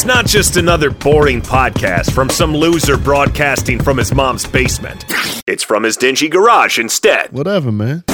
[0.00, 5.04] It's not just another boring podcast from some loser broadcasting from his mom's basement.
[5.46, 7.30] It's from his dingy garage instead.
[7.32, 8.04] Whatever, man.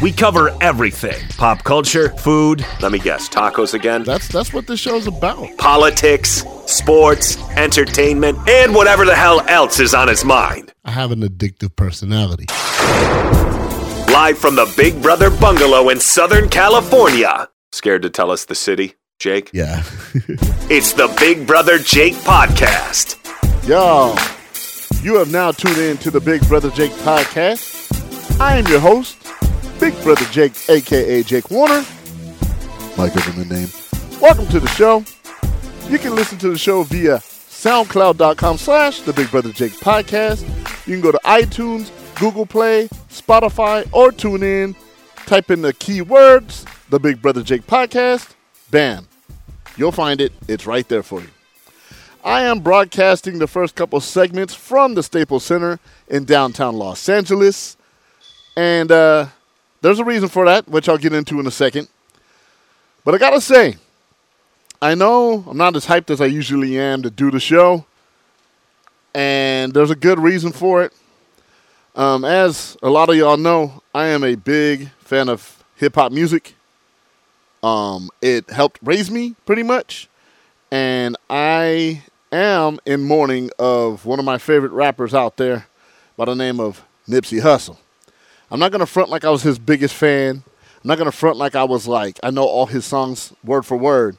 [0.00, 4.80] We cover everything pop culture, food, let me guess, tacos again, That's that's what this
[4.80, 5.58] show's about.
[5.58, 10.72] politics, sports, entertainment, and whatever the hell else is on his mind.
[10.86, 12.46] I have an addictive personality.
[14.10, 17.50] Live from the Big Brother Bungalow in Southern California.
[17.72, 19.50] Scared to tell us the city, Jake?
[19.52, 19.82] Yeah.
[20.70, 23.16] It's the Big Brother Jake Podcast.
[23.66, 24.14] Yo,
[25.02, 28.38] you have now tuned in to the Big Brother Jake podcast.
[28.38, 29.16] I am your host,
[29.80, 31.84] Big Brother Jake, aka Jake Warner,
[32.98, 33.68] my government name.
[34.20, 35.02] Welcome to the show.
[35.90, 40.42] You can listen to the show via soundcloud.com slash the Big Brother Jake podcast.
[40.86, 44.76] You can go to iTunes, Google Play, Spotify, or tune in.
[45.24, 48.34] Type in the keywords, the Big Brother Jake podcast.
[48.70, 49.08] Bam.
[49.78, 50.32] You'll find it.
[50.48, 51.28] It's right there for you.
[52.24, 57.76] I am broadcasting the first couple segments from the Staples Center in downtown Los Angeles.
[58.56, 59.26] And uh,
[59.80, 61.86] there's a reason for that, which I'll get into in a second.
[63.04, 63.76] But I gotta say,
[64.82, 67.86] I know I'm not as hyped as I usually am to do the show.
[69.14, 70.92] And there's a good reason for it.
[71.94, 76.10] Um, as a lot of y'all know, I am a big fan of hip hop
[76.10, 76.54] music.
[77.62, 80.08] Um, it helped raise me pretty much
[80.70, 85.66] and I am in mourning of one of my favorite rappers out there
[86.16, 87.78] by the name of Nipsey Hussle.
[88.50, 90.42] I'm not gonna front like I was his biggest fan.
[90.82, 93.76] I'm not gonna front like I was like I know all his songs word for
[93.76, 94.18] word.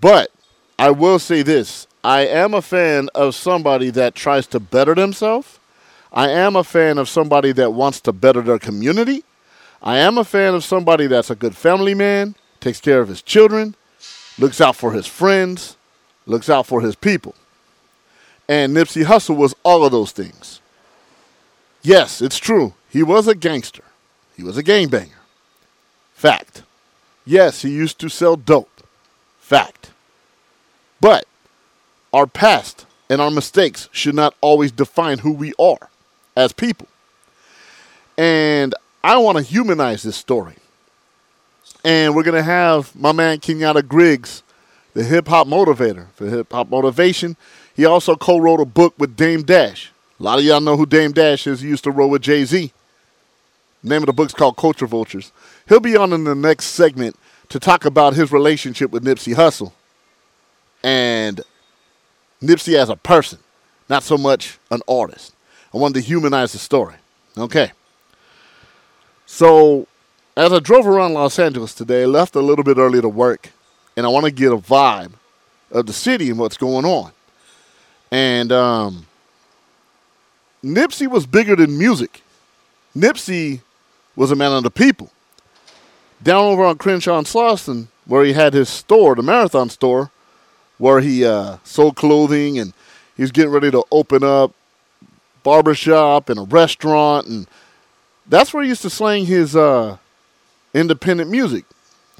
[0.00, 0.30] But
[0.78, 5.58] I will say this: I am a fan of somebody that tries to better themselves.
[6.12, 9.24] I am a fan of somebody that wants to better their community.
[9.82, 13.20] I am a fan of somebody that's a good family man, takes care of his
[13.20, 13.74] children,
[14.38, 15.76] looks out for his friends,
[16.24, 17.34] looks out for his people.
[18.48, 20.60] And Nipsey Hussle was all of those things.
[21.82, 22.74] Yes, it's true.
[22.88, 23.84] He was a gangster.
[24.36, 25.20] He was a gangbanger.
[26.14, 26.62] Fact.
[27.24, 28.86] Yes, he used to sell dope.
[29.40, 29.90] Fact.
[31.00, 31.24] But
[32.12, 35.90] our past and our mistakes should not always define who we are
[36.36, 36.86] as people.
[38.16, 40.56] And I want to humanize this story
[41.84, 44.42] and we're gonna have my man Kenyatta Griggs,
[44.94, 47.36] the hip hop motivator for hip hop motivation.
[47.74, 49.90] He also co-wrote a book with Dame Dash.
[50.20, 51.60] A lot of y'all know who Dame Dash is.
[51.60, 52.72] He used to roll with Jay Z.
[53.82, 55.32] Name of the book's called Culture Vultures.
[55.68, 57.16] He'll be on in the next segment
[57.48, 59.72] to talk about his relationship with Nipsey Hussle
[60.84, 61.40] and
[62.40, 63.38] Nipsey as a person,
[63.88, 65.34] not so much an artist.
[65.74, 66.94] I wanted to humanize the story.
[67.36, 67.72] Okay.
[69.26, 69.86] So
[70.36, 73.50] as I drove around Los Angeles today, I left a little bit early to work,
[73.96, 75.12] and I want to get a vibe
[75.70, 77.12] of the city and what's going on.
[78.10, 79.06] And um,
[80.62, 82.22] Nipsey was bigger than music.
[82.96, 83.60] Nipsey
[84.16, 85.10] was a man of the people.
[86.22, 90.10] Down over on Crenshaw and Slauson, where he had his store, the Marathon store,
[90.78, 92.72] where he uh, sold clothing and
[93.16, 94.52] he was getting ready to open up
[95.42, 97.48] barbershop and a restaurant and
[98.26, 99.96] that's where he used to slang his uh,
[100.74, 101.64] independent music,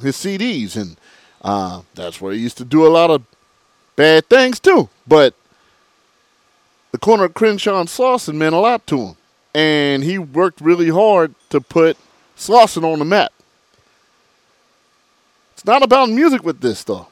[0.01, 0.97] his CDs, and
[1.43, 3.23] uh, that's where he used to do a lot of
[3.97, 4.89] bad things too.
[5.07, 5.35] But
[6.93, 9.17] the corner of Crenshaw and Slauson meant a lot to him,
[9.55, 11.97] and he worked really hard to put
[12.37, 13.33] Slauson on the map.
[15.53, 17.09] It's not about music with this though.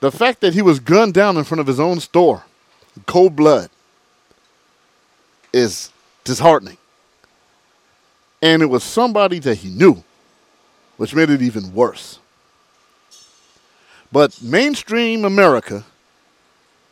[0.00, 2.44] The fact that he was gunned down in front of his own store,
[3.06, 3.70] cold blood,
[5.52, 5.90] is
[6.24, 6.76] disheartening
[8.42, 10.02] and it was somebody that he knew,
[10.96, 12.18] which made it even worse.
[14.12, 15.84] But mainstream America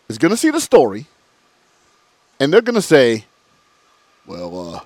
[0.09, 1.07] is going to see the story,
[2.41, 3.27] and they're going to say,
[4.27, 4.81] well, uh,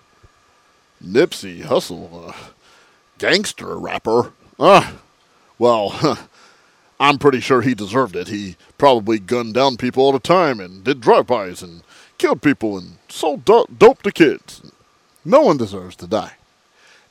[1.05, 2.33] Nipsey Hussle, uh,
[3.19, 4.33] gangster rapper.
[4.59, 4.95] Ah,
[5.59, 6.19] well,
[7.01, 8.29] I'm pretty sure he deserved it.
[8.29, 11.83] He probably gunned down people all the time and did drive-bys and
[12.19, 14.61] killed people and sold do- dope to kids.
[15.25, 16.33] No one deserves to die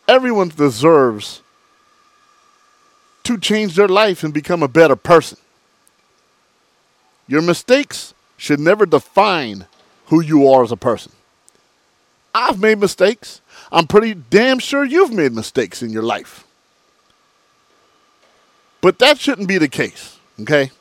[0.07, 1.42] everyone deserves
[3.24, 5.38] to change their life and become a better person.
[7.27, 9.65] Your mistakes should never define
[10.06, 11.12] who you are as a person.
[12.33, 13.42] I've made mistakes.
[13.71, 16.45] I'm pretty damn sure you've made mistakes in your life.
[18.80, 20.71] But that shouldn't be the case, okay?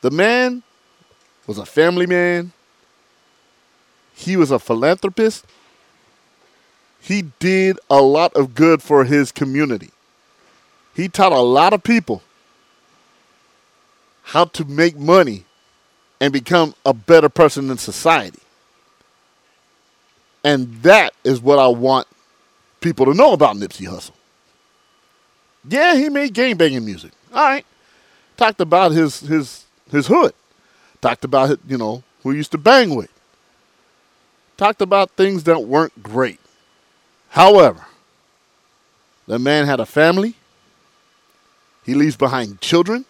[0.00, 0.62] The man
[1.46, 2.52] was a family man.
[4.14, 5.44] He was a philanthropist
[7.06, 9.90] he did a lot of good for his community.
[10.92, 12.20] He taught a lot of people
[14.24, 15.44] how to make money
[16.20, 18.40] and become a better person in society.
[20.42, 22.08] And that is what I want
[22.80, 24.10] people to know about Nipsey Hussle.
[25.68, 27.12] Yeah, he made gang banging music.
[27.32, 27.64] All right.
[28.36, 30.34] Talked about his his his hood.
[31.00, 33.12] Talked about you know who he used to bang with.
[34.56, 36.40] Talked about things that weren't great.
[37.36, 37.84] However,
[39.26, 40.36] the man had a family.
[41.84, 43.04] He leaves behind children.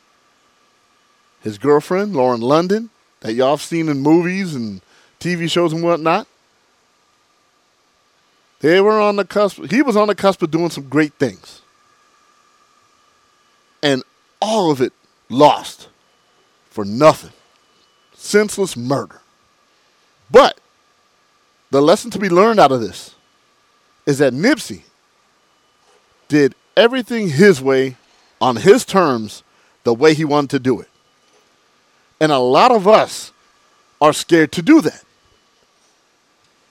[1.43, 2.90] His girlfriend, Lauren London,
[3.20, 4.81] that y'all have seen in movies and
[5.20, 6.26] TV shows and whatnot.
[8.58, 9.70] They were on the cusp.
[9.70, 11.62] He was on the cusp of doing some great things.
[13.81, 14.02] And
[14.43, 14.93] all of it
[15.29, 15.87] lost
[16.69, 17.32] for nothing.
[18.12, 19.20] Senseless murder.
[20.32, 20.58] But
[21.70, 23.14] the lesson to be learned out of this
[24.06, 24.82] is that Nipsey
[26.29, 27.97] did everything his way
[28.41, 29.43] on his terms
[29.85, 30.88] the way he wanted to do it.
[32.20, 33.32] And a lot of us
[34.00, 35.03] are scared to do that.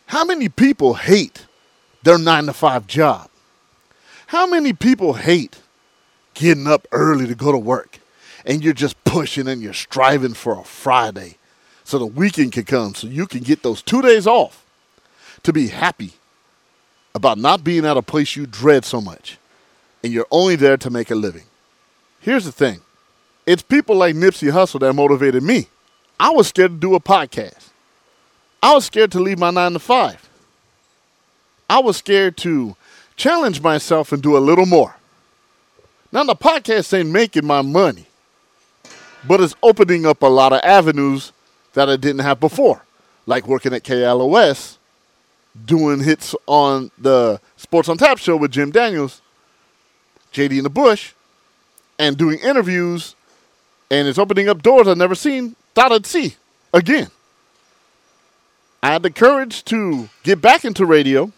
[0.07, 1.45] How many people hate
[2.03, 3.29] their nine to five job?
[4.27, 5.61] How many people hate
[6.33, 7.99] getting up early to go to work
[8.45, 11.37] and you're just pushing and you're striving for a Friday
[11.83, 14.65] so the weekend can come so you can get those two days off
[15.43, 16.13] to be happy
[17.15, 19.39] about not being at a place you dread so much
[20.03, 21.45] and you're only there to make a living.
[22.19, 22.81] Here's the thing
[23.47, 25.69] it's people like Nipsey Hussle that motivated me.
[26.19, 27.69] I was scared to do a podcast.
[28.61, 30.29] I was scared to leave my nine to five.
[31.69, 32.75] I was scared to
[33.15, 34.95] challenge myself and do a little more.
[36.11, 38.05] Now, the podcast ain't making my money,
[39.27, 41.31] but it's opening up a lot of avenues
[41.73, 42.83] that I didn't have before,
[43.25, 44.77] like working at KLOS,
[45.63, 49.21] doing hits on the Sports on Tap show with Jim Daniels,
[50.33, 51.13] JD in the Bush,
[51.97, 53.15] and doing interviews,
[53.89, 56.35] and it's opening up doors I've never seen, thought I'd see
[56.73, 57.09] again.
[58.83, 61.31] I had the courage to get back into radio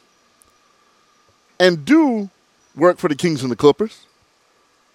[1.60, 2.30] and do
[2.76, 4.06] work for the Kings and the Clippers,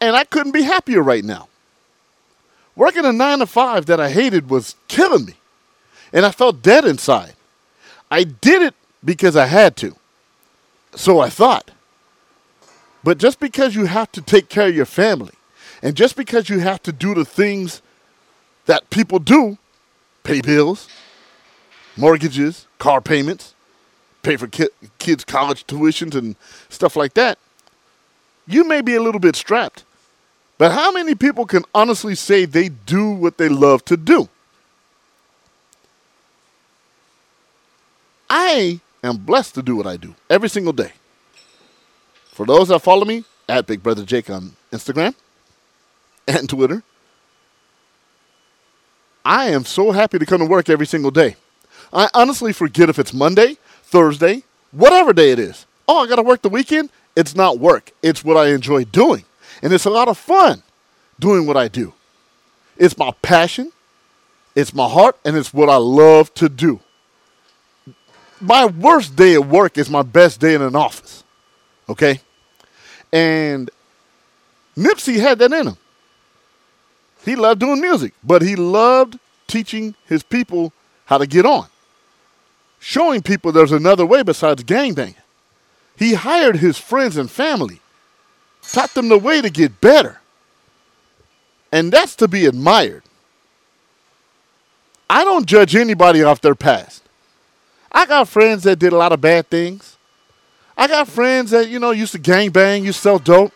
[0.00, 1.48] and I couldn't be happier right now.
[2.74, 5.34] Working a nine to five that I hated was killing me,
[6.12, 7.34] and I felt dead inside.
[8.10, 9.96] I did it because I had to.
[10.94, 11.70] So I thought.
[13.04, 15.34] But just because you have to take care of your family,
[15.82, 17.82] and just because you have to do the things
[18.66, 19.58] that people do,
[20.22, 20.88] pay bills,
[21.96, 23.54] mortgages, car payments,
[24.22, 24.68] pay for ki-
[24.98, 26.36] kids' college tuitions and
[26.68, 27.38] stuff like that,
[28.46, 29.84] you may be a little bit strapped.
[30.58, 34.28] But how many people can honestly say they do what they love to do?
[38.30, 40.92] I am blessed to do what I do every single day.
[42.32, 45.14] For those that follow me at Big Brother Jake on Instagram
[46.28, 46.82] and Twitter,
[49.24, 51.36] I am so happy to come to work every single day.
[51.92, 55.66] I honestly forget if it's Monday, Thursday, whatever day it is.
[55.86, 56.90] Oh, I got to work the weekend?
[57.14, 59.24] It's not work, it's what I enjoy doing.
[59.62, 60.62] And it's a lot of fun
[61.20, 61.92] doing what I do.
[62.78, 63.70] It's my passion,
[64.56, 66.80] it's my heart, and it's what I love to do.
[68.42, 71.22] My worst day at work is my best day in an office.
[71.88, 72.20] Okay?
[73.12, 73.70] And
[74.76, 75.76] Nipsey had that in him.
[77.24, 80.72] He loved doing music, but he loved teaching his people
[81.04, 81.68] how to get on,
[82.80, 85.14] showing people there's another way besides gangbanging.
[85.96, 87.80] He hired his friends and family,
[88.62, 90.20] taught them the way to get better.
[91.70, 93.02] And that's to be admired.
[95.08, 97.01] I don't judge anybody off their past.
[97.92, 99.96] I got friends that did a lot of bad things.
[100.76, 103.52] I got friends that, you know, used to gang bang, used to sell dope.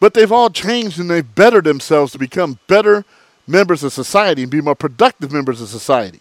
[0.00, 3.04] But they've all changed and they've bettered themselves to become better
[3.46, 6.20] members of society and be more productive members of society.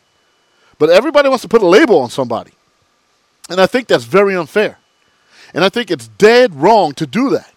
[0.77, 2.51] But everybody wants to put a label on somebody.
[3.49, 4.77] And I think that's very unfair.
[5.53, 7.53] And I think it's dead wrong to do that.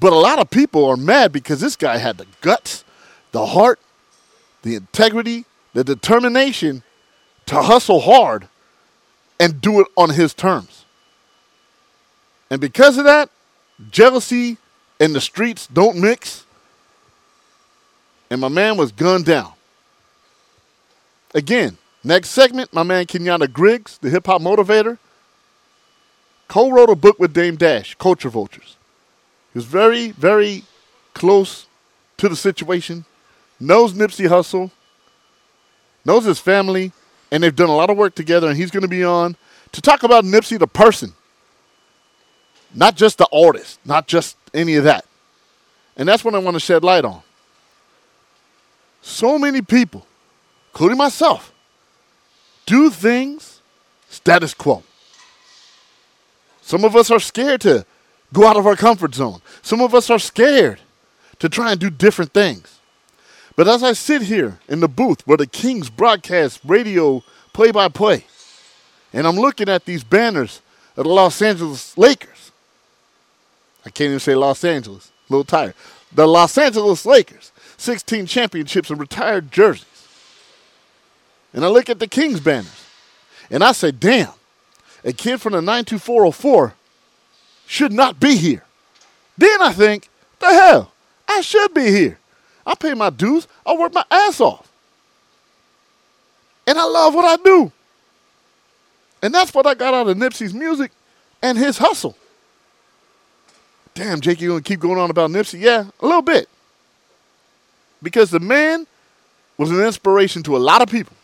[0.00, 2.84] But a lot of people are mad because this guy had the guts,
[3.32, 3.80] the heart,
[4.62, 5.44] the integrity,
[5.78, 6.82] the determination
[7.46, 8.48] to hustle hard
[9.38, 10.84] and do it on his terms.
[12.50, 13.30] And because of that,
[13.88, 14.56] jealousy
[14.98, 16.44] and the streets don't mix.
[18.28, 19.52] And my man was gunned down.
[21.32, 24.98] Again, next segment, my man Kenyatta Griggs, the hip hop motivator,
[26.48, 28.76] co wrote a book with Dame Dash, Culture Vultures.
[29.52, 30.64] He was very, very
[31.14, 31.66] close
[32.16, 33.04] to the situation,
[33.60, 34.72] knows Nipsey Hussle,
[36.08, 36.90] knows his family,
[37.30, 38.48] and they've done a lot of work together.
[38.48, 39.36] And he's going to be on
[39.72, 41.12] to talk about Nipsey, the person,
[42.74, 45.04] not just the artist, not just any of that.
[45.96, 47.22] And that's what I want to shed light on.
[49.02, 50.06] So many people,
[50.72, 51.52] including myself,
[52.66, 53.60] do things
[54.08, 54.82] status quo.
[56.62, 57.84] Some of us are scared to
[58.32, 59.40] go out of our comfort zone.
[59.62, 60.80] Some of us are scared
[61.38, 62.77] to try and do different things.
[63.58, 67.88] But as I sit here in the booth where the Kings broadcast radio play by
[67.88, 68.24] play,
[69.12, 70.62] and I'm looking at these banners
[70.96, 72.52] of the Los Angeles Lakers,
[73.84, 75.74] I can't even say Los Angeles, a little tired.
[76.12, 80.06] The Los Angeles Lakers, 16 championships and retired jerseys.
[81.52, 82.86] And I look at the Kings banners,
[83.50, 84.34] and I say, damn,
[85.02, 86.74] a kid from the 92404
[87.66, 88.62] should not be here.
[89.36, 90.92] Then I think, the hell,
[91.26, 92.20] I should be here.
[92.68, 93.48] I pay my dues.
[93.64, 94.70] I work my ass off.
[96.66, 97.72] And I love what I do.
[99.22, 100.92] And that's what I got out of Nipsey's music
[101.42, 102.14] and his hustle.
[103.94, 105.60] Damn, Jake, you gonna keep going on about Nipsey?
[105.60, 106.46] Yeah, a little bit.
[108.02, 108.86] Because the man
[109.56, 111.16] was an inspiration to a lot of people.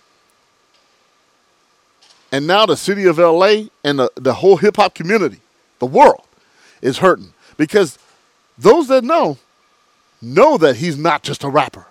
[2.32, 5.40] And now the city of LA and the, the whole hip hop community,
[5.78, 6.24] the world,
[6.80, 7.34] is hurting.
[7.58, 7.98] Because
[8.56, 9.36] those that know,
[10.24, 11.86] know that he's not just a rapper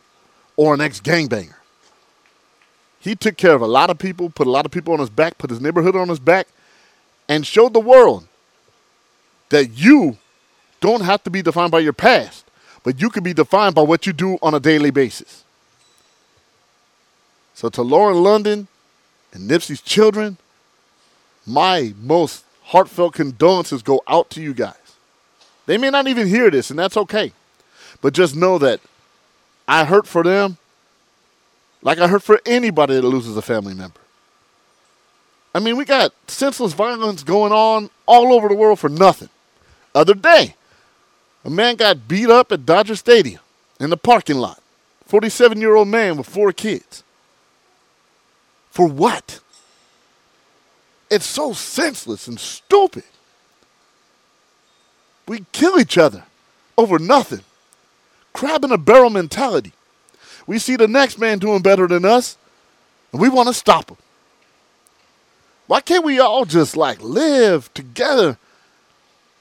[0.55, 1.55] or an ex gangbanger.
[2.99, 5.09] He took care of a lot of people, put a lot of people on his
[5.09, 6.47] back, put his neighborhood on his back,
[7.27, 8.27] and showed the world
[9.49, 10.17] that you
[10.79, 12.45] don't have to be defined by your past,
[12.83, 15.43] but you can be defined by what you do on a daily basis.
[17.53, 18.67] So to Lauren London
[19.31, 20.37] and Nipsey's children,
[21.45, 24.75] my most heartfelt condolences go out to you guys.
[25.65, 27.33] They may not even hear this, and that's okay.
[28.03, 28.81] But just know that
[29.67, 30.57] I hurt for them
[31.81, 33.99] like I hurt for anybody that loses a family member.
[35.55, 39.29] I mean, we got senseless violence going on all over the world for nothing.
[39.95, 40.55] Other day,
[41.45, 43.41] a man got beat up at Dodger Stadium
[43.79, 44.61] in the parking lot.
[45.05, 47.03] 47 year old man with four kids.
[48.69, 49.39] For what?
[51.09, 53.03] It's so senseless and stupid.
[55.25, 56.23] We kill each other
[56.77, 57.41] over nothing.
[58.33, 59.73] Crab in a barrel mentality.
[60.45, 62.37] We see the next man doing better than us,
[63.11, 63.97] and we want to stop him.
[65.67, 68.37] Why can't we all just like live together?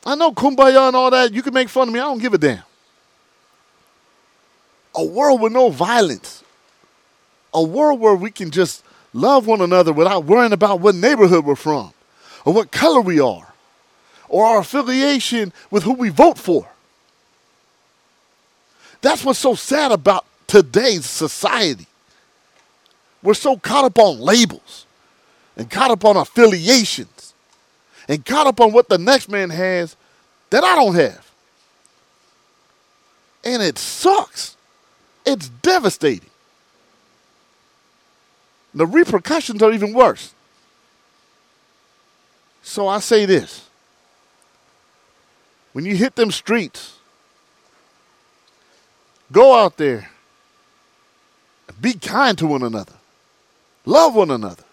[0.05, 1.33] I know kumbaya and all that.
[1.33, 2.01] You can make fun of me.
[2.01, 2.63] I don't give a damn.
[4.95, 6.45] A world with no violence.
[7.55, 11.55] A world where we can just love one another without worrying about what neighborhood we're
[11.55, 11.93] from,
[12.45, 13.53] or what color we are,
[14.29, 16.69] or our affiliation with who we vote for.
[19.03, 21.87] That's what's so sad about today's society.
[23.23, 24.87] We're so caught up on labels
[25.57, 27.35] and caught up on affiliations
[28.09, 29.97] and caught up on what the next man has
[30.51, 31.31] that I don't have.
[33.45, 34.57] And it sucks.
[35.27, 36.31] It's devastating.
[38.75, 40.33] The repercussions are even worse.
[42.63, 43.69] So I say this
[45.73, 46.99] when you hit them streets,
[49.33, 50.11] go out there,
[51.69, 52.95] and be kind to one another,
[53.85, 54.65] love one another,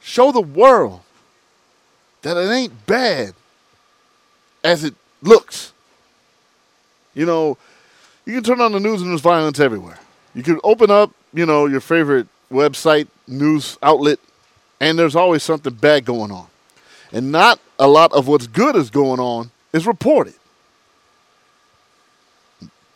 [0.00, 1.00] show the world
[2.22, 3.34] that it ain't bad
[4.62, 5.72] as it looks.
[7.14, 7.56] You know,
[8.26, 9.98] you can turn on the news and there's violence everywhere.
[10.34, 14.18] You can open up, you know, your favorite website, news outlet,
[14.80, 16.46] and there's always something bad going on.
[17.12, 20.34] And not a lot of what's good is going on is reported.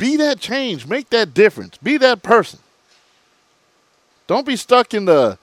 [0.02, 2.59] Be that change, make that difference, be that person.
[4.26, 5.38] Don't be stuck in the,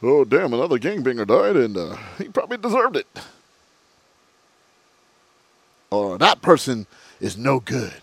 [0.00, 3.08] oh, damn, another gangbanger died and uh, he probably deserved it.
[5.90, 6.86] Or that person
[7.20, 8.00] is no good.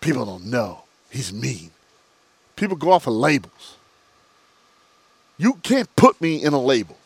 [0.00, 0.84] People don't know.
[1.10, 1.72] He's mean.
[2.56, 3.76] People go off of labels.
[5.36, 6.96] You can't put me in a label.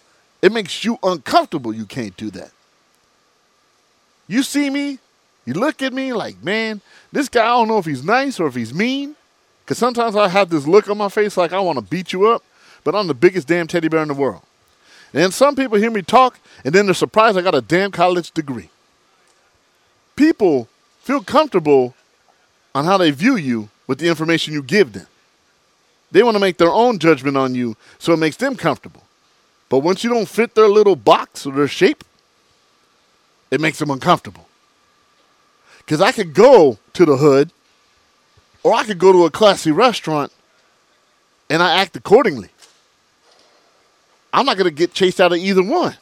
[0.41, 1.75] It makes you uncomfortable.
[1.75, 2.53] You can't do that.
[4.29, 5.01] You see me,
[5.49, 8.49] you look at me like, man, this guy, I don't know if he's nice or
[8.49, 9.17] if he's mean.
[9.65, 12.27] Because sometimes I have this look on my face like I want to beat you
[12.27, 12.43] up,
[12.85, 14.43] but I'm the biggest damn teddy bear in the world.
[15.15, 18.31] And some people hear me talk, and then they're surprised I got a damn college
[18.33, 18.69] degree.
[20.17, 20.69] People
[21.01, 21.95] feel comfortable
[22.75, 25.07] on how they view you with the information you give them.
[26.11, 29.05] They want to make their own judgment on you so it makes them comfortable.
[29.71, 32.05] But once you don't fit their little box or their shape,
[33.51, 34.48] it makes them uncomfortable.
[35.89, 37.51] Because I could go to the hood
[38.63, 40.31] or I could go to a classy restaurant
[41.49, 42.51] and I act accordingly.
[44.31, 45.97] I'm not going to get chased out of either one.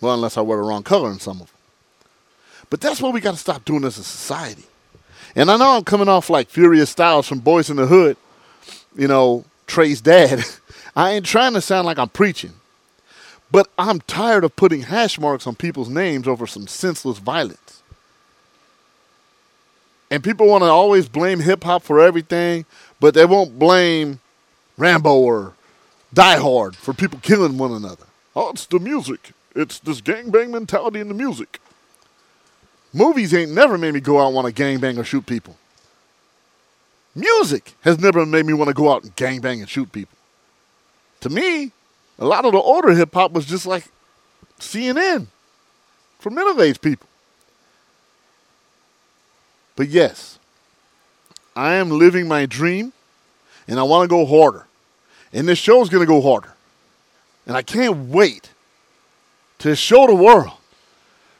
[0.00, 1.56] Well, unless I wear the wrong color in some of them.
[2.70, 4.64] But that's what we got to stop doing as a society.
[5.36, 8.16] And I know I'm coming off like Furious Styles from Boyz n the Hood,
[8.96, 10.42] you know, Trey's dad.
[10.96, 12.54] I ain't trying to sound like I'm preaching,
[13.52, 17.82] but I'm tired of putting hash marks on people's names over some senseless violence.
[20.10, 22.66] And people want to always blame hip hop for everything,
[23.00, 24.20] but they won't blame
[24.76, 25.54] Rambo or
[26.12, 28.06] Die Hard for people killing one another.
[28.36, 29.32] Oh, it's the music.
[29.54, 31.60] It's this gangbang mentality in the music.
[32.92, 35.56] Movies ain't never made me go out and want to gangbang or shoot people.
[37.14, 40.16] Music has never made me want to go out and gangbang and shoot people.
[41.20, 41.72] To me,
[42.18, 43.86] a lot of the older hip hop was just like
[44.58, 45.26] CNN
[46.18, 47.08] for middle aged people.
[49.76, 50.38] But yes,
[51.56, 52.92] I am living my dream
[53.66, 54.66] and I want to go harder.
[55.32, 56.54] And this show is going to go harder.
[57.46, 58.50] And I can't wait
[59.58, 60.52] to show the world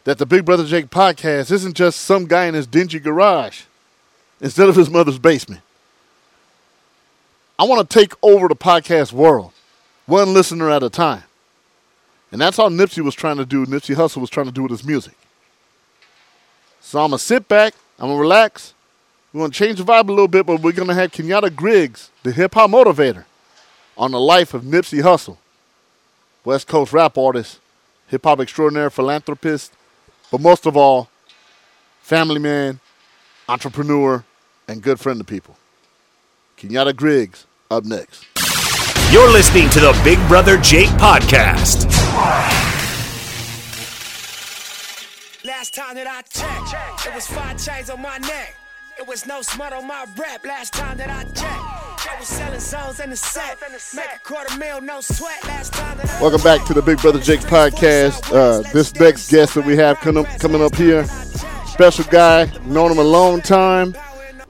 [0.04, 3.62] that the Big Brother Jake podcast isn't just some guy in his dingy garage
[4.40, 5.62] instead of his mother's basement.
[7.58, 9.52] I want to take over the podcast world,
[10.06, 11.22] one listener at a time.
[12.32, 13.64] And that's all Nipsey was trying to do.
[13.64, 15.14] Nipsey Hussle was trying to do with his music.
[16.80, 18.74] So I'm going to sit back, I'm to relax.
[19.32, 22.30] We're to change the vibe a little bit, but we're to have Kenyatta Griggs, the
[22.32, 23.24] hip hop motivator,
[23.96, 25.38] on the life of Nipsey Hussle,
[26.44, 27.58] West Coast rap artist,
[28.06, 29.72] hip hop extraordinaire, philanthropist,
[30.30, 31.08] but most of all,
[32.00, 32.80] family man,
[33.48, 34.24] entrepreneur,
[34.68, 35.56] and good friend to people.
[36.56, 38.24] Kenyatta Griggs up next.
[39.10, 41.90] You're listening to the Big Brother Jake podcast.
[45.64, 48.54] Last time that I checked, it was five chains on my neck.
[48.98, 50.44] It was no smut on my rep.
[50.44, 53.56] Last time that I checked, I was selling zones in the set.
[53.94, 55.42] Make a quarter mil, no sweat.
[55.44, 58.30] Last time that I Welcome back to the Big Brother Jake podcast.
[58.30, 61.06] Uh, this next guest that we have coming up, coming up here,
[61.64, 63.94] special guy, known him a long time.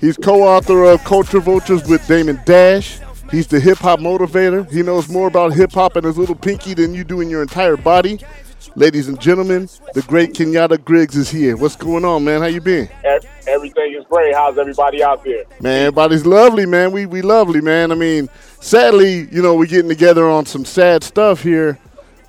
[0.00, 2.98] He's co-author of Culture Vultures with Damon Dash.
[3.30, 4.68] He's the hip hop motivator.
[4.68, 7.42] He knows more about hip hop and his little pinky than you do in your
[7.42, 8.18] entire body.
[8.76, 11.56] Ladies and gentlemen, the great Kenyatta Griggs is here.
[11.56, 12.40] What's going on, man?
[12.40, 12.88] How you been?
[13.46, 14.34] Everything is great.
[14.34, 15.44] How's everybody out there?
[15.60, 16.90] Man, everybody's lovely, man.
[16.90, 17.92] We we lovely, man.
[17.92, 18.28] I mean,
[18.60, 21.78] sadly, you know, we're getting together on some sad stuff here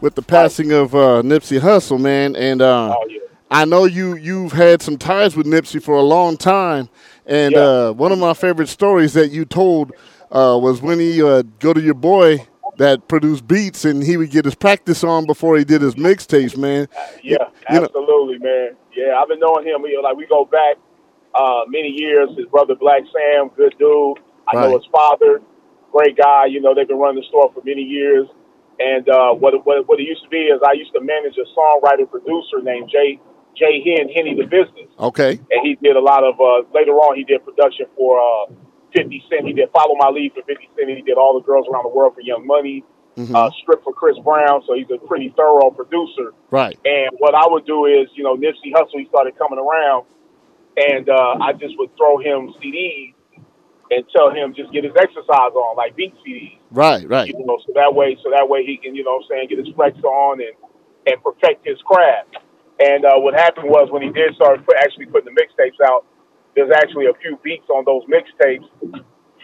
[0.02, 2.36] with the passing of uh, Nipsey Hussle, man.
[2.36, 3.20] And uh, Oh, yeah.
[3.50, 6.90] I know you you've had some ties with Nipsey for a long time.
[7.26, 7.60] And Yeah.
[7.60, 9.94] uh, one of my favorite stories that you told
[10.32, 12.46] uh, was when he uh, go to your boy
[12.78, 16.58] that produced beats and he would get his practice on before he did his mixtapes,
[16.58, 16.88] man.
[17.24, 17.38] Yeah,
[17.70, 18.76] You know- absolutely, man.
[18.96, 19.82] Yeah, I've been knowing him.
[19.86, 20.78] You know, like we go back
[21.34, 22.30] uh, many years.
[22.38, 24.18] His brother Black Sam, good dude.
[24.48, 24.70] I Right.
[24.70, 25.42] know his father,
[25.92, 26.46] great guy.
[26.46, 28.28] You know, they've been running the store for many years.
[28.80, 31.36] And uh, what, it- what what it used to be is I used to manage
[31.38, 33.20] a songwriter producer named Jay
[33.58, 34.88] Jay Hen Henny the Business.
[35.00, 35.32] Okay.
[35.52, 38.46] and he did a lot of uh, later on he did production for uh,
[38.96, 39.46] 50 Cent.
[39.46, 40.90] He did Follow My Lead for 50 Cent.
[40.90, 42.84] He did All the Girls Around the World for Young Money.
[43.18, 44.62] Uh, Strip for Chris Brown.
[44.68, 46.34] So he's a pretty thorough producer.
[46.52, 46.78] Right.
[46.84, 50.06] And what I would do is, you know, Nipsey Hussle, he started coming around,
[50.76, 53.14] and uh, I just would throw him CDs
[53.90, 57.08] and tell him just get his exercise on, like beat CDs Right.
[57.08, 57.30] Right.
[57.30, 59.48] you know, so that way, so that way he can, you know, what I'm saying,
[59.50, 60.52] get his flex on and
[61.08, 62.36] and perfect his craft.
[62.80, 66.04] And uh, what happened was when he did start put, actually putting the mixtapes out,
[66.56, 68.66] there's actually a few beats on those mixtapes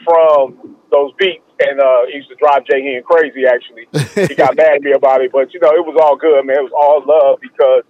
[0.04, 3.46] from those beats, and uh, he used to drive Jay Hen crazy.
[3.46, 3.86] Actually,
[4.28, 6.58] he got mad at me about it, but you know, it was all good, man.
[6.58, 7.84] It was all love because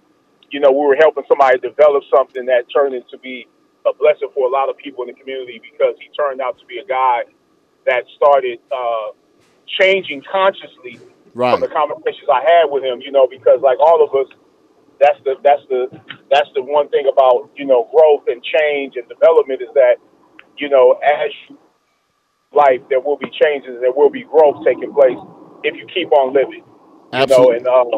[0.50, 3.46] you know we were helping somebody develop something that turned into be
[3.86, 6.66] a blessing for a lot of people in the community because he turned out to
[6.66, 7.22] be a guy
[7.86, 9.10] that started uh,
[9.66, 11.00] changing consciously
[11.34, 11.50] Right.
[11.52, 13.00] from the conversations I had with him.
[13.00, 14.28] You know, because like all of us,
[15.00, 15.88] that's the that's the
[16.30, 18.21] that's the one thing about you know growth
[18.54, 19.96] change and development is that
[20.58, 21.56] you know as you
[22.52, 25.16] life there will be changes there will be growth taking place
[25.64, 26.60] if you keep on living
[27.12, 27.56] you know Absolutely.
[27.56, 27.88] and um,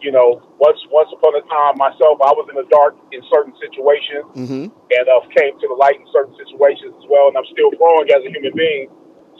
[0.00, 3.54] you know once once upon a time myself I was in the dark in certain
[3.58, 4.70] situations Mm-hmm.
[4.70, 8.06] and uh, came to the light in certain situations as well and I'm still growing
[8.14, 8.86] as a human being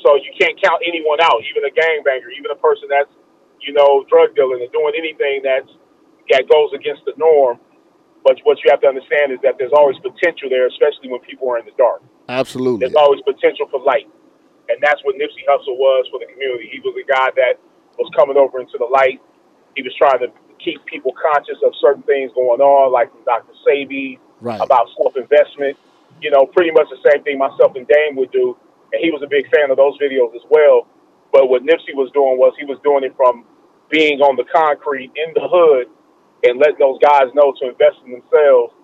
[0.03, 3.11] so you can't count anyone out even a gangbanger even a person that's
[3.62, 5.71] you know drug dealing and doing anything that's
[6.35, 7.62] that goes against the norm
[8.25, 11.49] but what you have to understand is that there's always potential there especially when people
[11.51, 12.81] are in the dark Absolutely.
[12.87, 14.07] there's always potential for light.
[14.69, 16.69] And that's what Nipsey Hussle was for the community.
[16.71, 17.57] He was a guy that
[17.99, 19.17] was coming over into the light.
[19.75, 20.29] He was trying to
[20.63, 23.53] keep people conscious of certain things going on, like from Dr.
[23.67, 24.61] Sebi, Right.
[24.61, 25.79] about self investment.
[26.21, 28.59] You know, pretty much the same thing myself and Dame would do.
[28.93, 30.87] And he was a big fan of those videos as well.
[31.33, 33.45] But what Nipsey was doing was he was doing it from
[33.89, 35.87] being on the concrete in the hood
[36.44, 38.74] and let those guys know to invest in themselves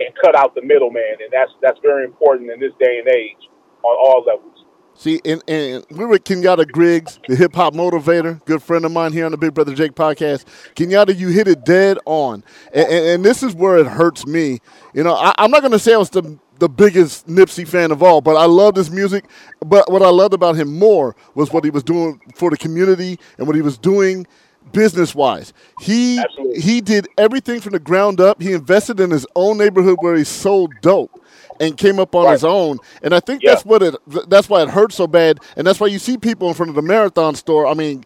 [0.00, 3.48] and cut out the middleman, and that's that's very important in this day and age
[3.82, 4.64] on all levels.
[4.98, 9.12] See, and, and we're with Kenyatta Griggs, the hip hop motivator, good friend of mine
[9.12, 10.44] here on the Big Brother Jake podcast.
[10.74, 12.42] Kenyatta, you hit it dead on.
[12.74, 14.58] And, and, and this is where it hurts me.
[14.94, 17.92] You know, I, I'm not going to say I was the, the biggest Nipsey fan
[17.92, 19.26] of all, but I love his music.
[19.64, 23.20] But what I loved about him more was what he was doing for the community
[23.38, 24.26] and what he was doing
[24.72, 25.52] business wise.
[25.80, 26.60] He Absolutely.
[26.60, 28.40] he did everything from the ground up.
[28.42, 31.20] He invested in his own neighborhood where he sold dope
[31.60, 32.32] and came up on Right.
[32.32, 32.78] his own.
[33.02, 33.50] And I think Yeah.
[33.50, 33.94] that's what it
[34.28, 35.38] that's why it hurt so bad.
[35.56, 37.66] And that's why you see people in front of the marathon store.
[37.66, 38.04] I mean,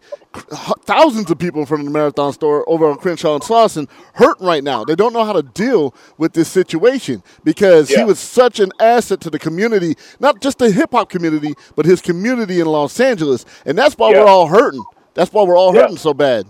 [0.85, 4.45] thousands of people in front of the marathon store over on Crenshaw and Slauson hurting
[4.47, 4.83] right now.
[4.83, 9.21] They don't know how to deal with this situation because he was such an asset
[9.21, 13.45] to the community, not just the hip hop community, but his community in Los Angeles.
[13.65, 14.21] And that's why Yeah.
[14.21, 14.83] we're all hurting.
[15.13, 15.81] That's why we're all Yeah.
[15.81, 16.47] hurting so bad.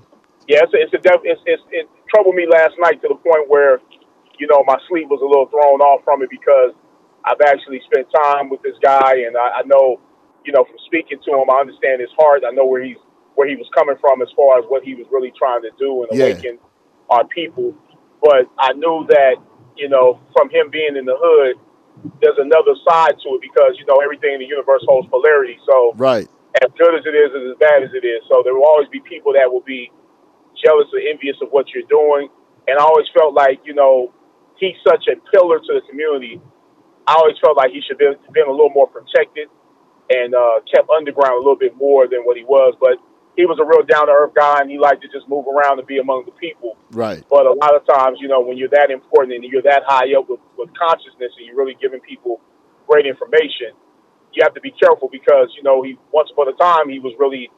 [0.48, 3.16] Yeah, it's a, it's a def, it's, it's, it troubled me last night to the
[3.16, 3.80] point where,
[4.40, 6.76] you know, my sleep was a little thrown off from it because
[7.24, 10.02] I've actually spent time with this guy, and I, I know,
[10.44, 12.44] you know, from speaking to him, I understand his heart.
[12.46, 13.00] I know where he's
[13.36, 16.04] where he was coming from as far as what he was really trying to do
[16.04, 16.28] and Yeah.
[16.28, 16.60] awaken
[17.10, 17.74] our people.
[18.22, 19.36] But I knew that,
[19.76, 21.56] you know, from him being in the hood,
[22.22, 25.58] there's another side to it because you know everything in the universe holds polarity.
[25.66, 26.28] So Right.
[26.62, 28.22] As good as it is, and as bad as it is.
[28.30, 29.92] So there will always be people that will be
[30.64, 32.30] jealous or envious of what you're doing.
[32.68, 34.14] And I always felt like, you know,
[34.58, 36.40] he's such a pillar to the community.
[37.08, 39.50] I always felt like he should have been, been a little more protected
[40.10, 42.76] and uh, kept underground a little bit more than what he was.
[42.80, 43.02] But
[43.36, 45.80] he was a real down to earth guy, and he liked to just move around
[45.80, 46.78] and be among the people.
[46.92, 47.24] Right.
[47.30, 50.14] But a lot of times, you know, when you're that important and you're that high
[50.14, 52.40] up with, with consciousness and you're really giving people
[52.88, 53.74] great information,
[54.36, 57.14] you have to be careful because, you know, he once upon a time he was
[57.20, 57.50] really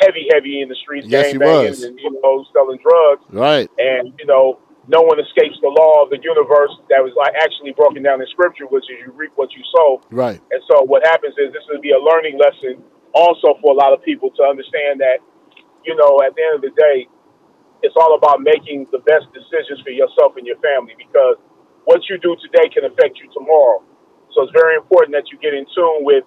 [0.00, 1.82] heavy, heavy in the streets, Yes, he gang banging was.
[1.82, 3.22] and, you know, selling drugs.
[3.30, 3.68] Right.
[3.78, 4.58] And, you know,
[4.88, 8.26] no one escapes the law of the universe that was like actually broken down in
[8.28, 10.02] scripture, which is you reap what you sow.
[10.10, 10.40] Right.
[10.50, 12.82] And so what happens is this would be a learning lesson
[13.14, 15.20] also for a lot of people to understand that,
[15.84, 17.06] you know, at the end of the day,
[17.82, 21.36] it's all about making the best decisions for yourself and your family because
[21.84, 23.82] what you do today can affect you tomorrow.
[24.34, 26.24] So it's very important that you get in tune with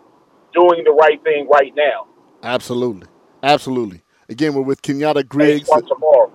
[0.53, 2.07] doing the right thing right now.
[2.43, 3.07] Absolutely.
[3.43, 4.01] Absolutely.
[4.29, 5.67] Again, we're with Kenyatta Griggs.
[5.69, 6.31] tomorrow.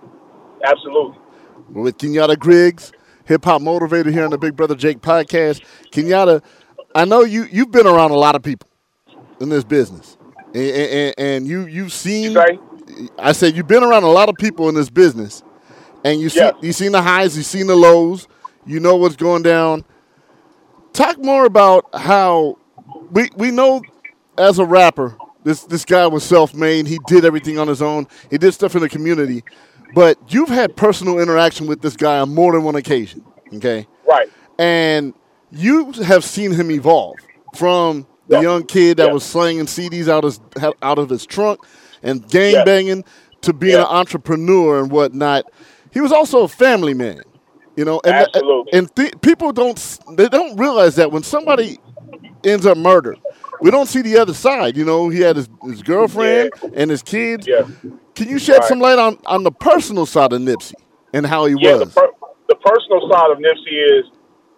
[0.65, 1.19] Absolutely.
[1.71, 2.93] We're with Kenyatta Griggs,
[3.25, 5.65] hip hop motivator here on the Big Brother Jake podcast.
[5.93, 6.43] Kenyatta,
[6.95, 8.69] I know you you've been around a lot of people
[9.41, 10.17] in this business,
[10.55, 12.37] and, and, and you you've seen.
[13.19, 15.43] I said you've been around a lot of people in this business,
[16.05, 16.55] and you see Yes.
[16.61, 18.27] you seen the highs, you seen the lows,
[18.67, 19.85] you know what's going down.
[20.93, 22.59] Talk more about how
[23.11, 23.83] we we know
[24.37, 26.87] as a rapper, this this guy was self made.
[26.87, 28.07] He did everything on his own.
[28.31, 29.45] He did stuff in the community,
[29.95, 33.25] but you've had personal interaction with this guy on more than one occasion.
[33.55, 34.29] Okay, Right.
[34.59, 35.15] and
[35.51, 37.17] you have seen him evolve
[37.57, 38.43] from the Yeah.
[38.43, 39.13] young kid that Yeah.
[39.13, 41.61] was slinging CDs out of his, out of his trunk
[42.03, 42.65] and gang Yeah.
[42.65, 43.05] banging
[43.43, 45.47] to being an entrepreneur and whatnot.
[45.93, 47.23] He was also a family man,
[47.81, 47.99] you know.
[48.05, 48.73] And Absolutely.
[48.75, 51.79] and th- people don't they don't realize that when somebody
[52.45, 53.19] ends up murdered,
[53.63, 54.77] we don't see the other side.
[54.77, 57.47] You know, he had his, his girlfriend and his kids.
[57.47, 57.63] Yeah.
[58.15, 58.69] Can you shed Right.
[58.69, 60.75] some light on on the personal side of Nipsey
[61.15, 61.95] and how he Yeah, the, was?
[61.95, 62.13] per-
[62.49, 64.05] the personal side of Nipsey is,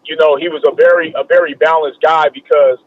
[0.04, 2.78] you know, he was a very a very balanced guy because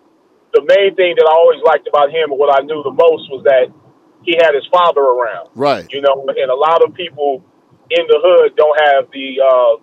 [0.53, 3.23] the main thing that I always liked about him and what I knew the most
[3.31, 3.71] was that
[4.23, 5.47] he had his father around.
[5.55, 5.85] Right.
[5.93, 7.43] You know, and a lot of people
[7.89, 9.73] in the hood don't have the uh,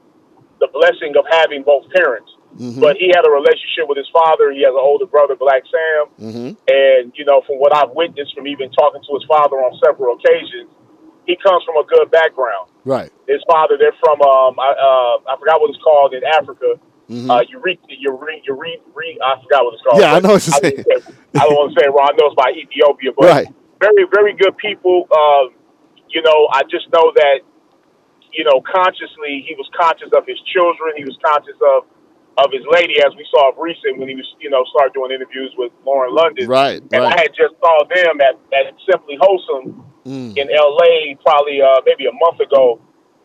[0.63, 2.31] the blessing of having both parents.
[2.79, 4.53] But he had a relationship with his father.
[4.53, 8.37] He has an older brother, Black Sam, hmm and you know, from what I've witnessed
[8.37, 10.71] from even talking to his father on several occasions,
[11.27, 13.11] he comes from a good background Right.
[13.27, 13.75] his father.
[13.81, 16.79] They're from um I uh I forgot what it's called in Africa.
[17.11, 17.29] Mhm.
[17.29, 20.01] Uh, Eureka, Eureka, Eureka, Eureka, I forgot what it's called.
[20.01, 20.85] Yeah, I know what you're I saying.
[20.87, 21.03] say-
[21.41, 22.09] I don't want to say it wrong.
[22.13, 23.49] I know it's by Ethiopia, but Right.
[23.81, 25.09] very, very good people.
[25.11, 25.51] Um,
[26.13, 27.41] you know, I just know that,
[28.33, 30.97] you know, consciously he was conscious of his children.
[30.97, 31.85] He was conscious of
[32.41, 35.13] of his lady, as we saw of recent when he was, you know, started doing
[35.13, 36.49] interviews with Lauren London.
[36.49, 37.13] Right, And right.
[37.13, 40.35] I had just saw them at, at Simply Wholesome Mm.
[40.37, 42.81] in LA probably uh, maybe a month ago,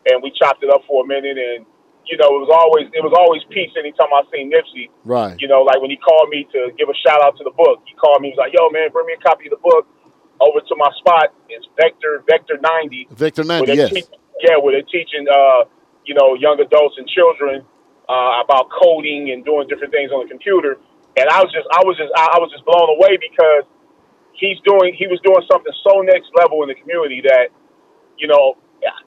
[0.06, 1.34] and we chopped it up for a minute.
[1.34, 1.66] And
[2.06, 4.86] you know, it was always it was always peace anytime I seen Nipsey.
[5.02, 5.34] Right.
[5.40, 7.82] You know, like when he called me to give a shout out to the book,
[7.82, 8.30] he called me.
[8.30, 9.90] He was like, "Yo, man, bring me a copy of the book
[10.40, 11.34] over to my spot.
[11.48, 13.08] It's Vector Vector 90.
[13.10, 14.06] Victor where Nandy, they're yes.
[14.40, 15.64] Yeah, where they're teaching uh,
[16.04, 17.64] you know young adults and children
[18.08, 20.78] uh, about coding and doing different things on the computer.
[21.16, 23.64] And I was just I was just I was just blown away because
[24.32, 27.50] he's doing he was doing something so next level in the community that
[28.16, 28.56] you know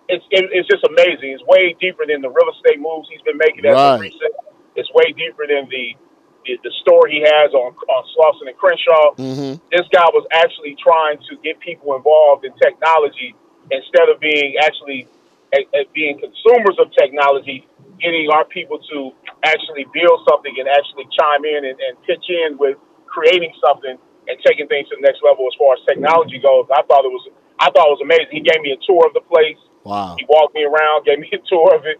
[0.10, 1.32] it's it, it's just amazing.
[1.32, 3.96] It's way deeper than the real estate moves he's been making as Right.
[3.96, 4.34] of recent.
[4.76, 5.96] It's way deeper than the
[6.44, 9.16] the, the story he has on on Slauson and Crenshaw.
[9.16, 9.64] Mm-hmm.
[9.72, 13.36] This guy was actually trying to get people involved in technology
[13.70, 15.08] instead of being actually
[15.54, 17.68] at, at being consumers of technology,
[18.00, 19.12] getting our people to
[19.44, 24.36] actually build something and actually chime in and, and pitch in with creating something and
[24.46, 26.66] taking things to the next level as far as technology goes.
[26.72, 27.26] I thought it was
[27.60, 28.32] I thought it was amazing.
[28.32, 29.60] He gave me a tour of the place.
[29.84, 30.16] Wow.
[30.18, 32.00] He walked me around, gave me a tour of it.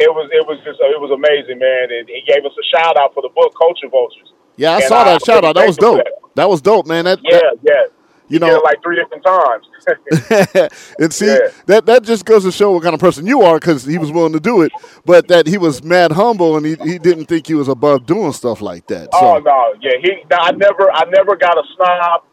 [0.00, 1.88] It was it was just it was amazing, man.
[1.92, 4.32] And he gave us a shout out for the book Culture Vultures.
[4.56, 5.54] Yeah, I And saw I- that shout out.
[5.54, 6.02] That was dope.
[6.02, 7.04] for That was dope, man.
[7.04, 7.84] That, Yeah, yeah.
[8.28, 9.66] You know, like three different times.
[10.98, 11.48] and see Yeah.
[11.66, 14.12] that that just goes to show what kind of person you are because he was
[14.12, 14.72] willing to do it,
[15.04, 18.32] but that he was mad humble and he, he didn't think he was above doing
[18.32, 19.14] stuff like that.
[19.14, 19.98] So oh no, yeah.
[20.02, 22.24] He I never I never got a snob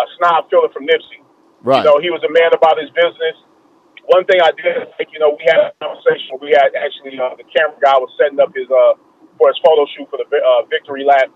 [0.00, 1.22] a snob feeling from Nipsey.
[1.62, 3.36] right, You know, he was a man about his business.
[4.08, 6.38] One thing I did, like, you know, we had a conversation.
[6.38, 8.98] where We had actually uh, the camera guy was setting up his uh
[9.38, 11.28] for his photo shoot for the uh, victory lap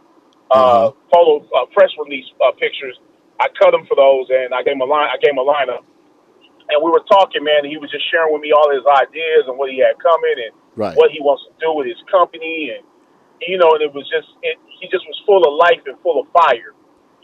[0.51, 2.99] uh, photo uh, press release uh, pictures.
[3.43, 5.11] I cut him for those, and I gave him a line.
[5.11, 5.83] I gave him a lineup,
[6.71, 7.67] and we were talking, man.
[7.67, 10.39] And he was just sharing with me all his ideas and what he had coming
[10.49, 12.85] and right, what he wants to do with his company, and
[13.43, 16.21] you know, and it was just it, he just was full of life and full
[16.23, 16.73] of fire,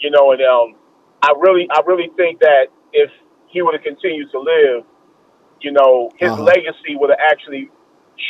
[0.00, 0.32] you know.
[0.32, 0.76] And um,
[1.22, 3.10] I really, I really think that if
[3.48, 4.84] he would have continued to live,
[5.60, 6.44] you know, his Uh-huh.
[6.44, 7.70] legacy would have actually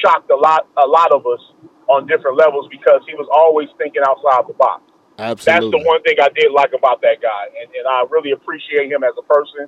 [0.03, 1.41] shocked a lot, a lot of us
[1.89, 4.83] on different levels because he was always thinking outside the box.
[5.19, 8.91] That's the one thing I did like about that guy, and, and I really appreciate
[8.91, 9.67] him as a person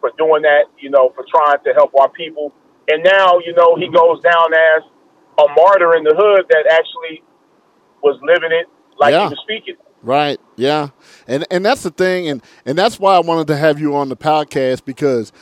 [0.00, 0.64] for doing that.
[0.78, 2.52] You know, for trying to help our people.
[2.90, 4.82] And now, you know, he goes down as
[5.38, 7.22] a martyr in the hood that actually
[8.02, 8.66] was living it
[8.98, 9.24] like Yeah.
[9.24, 9.74] he was speaking.
[10.02, 10.40] Right.
[10.56, 10.88] Yeah.
[11.26, 14.08] And and that's the thing and and that's why I wanted to have you on
[14.08, 15.32] the podcast because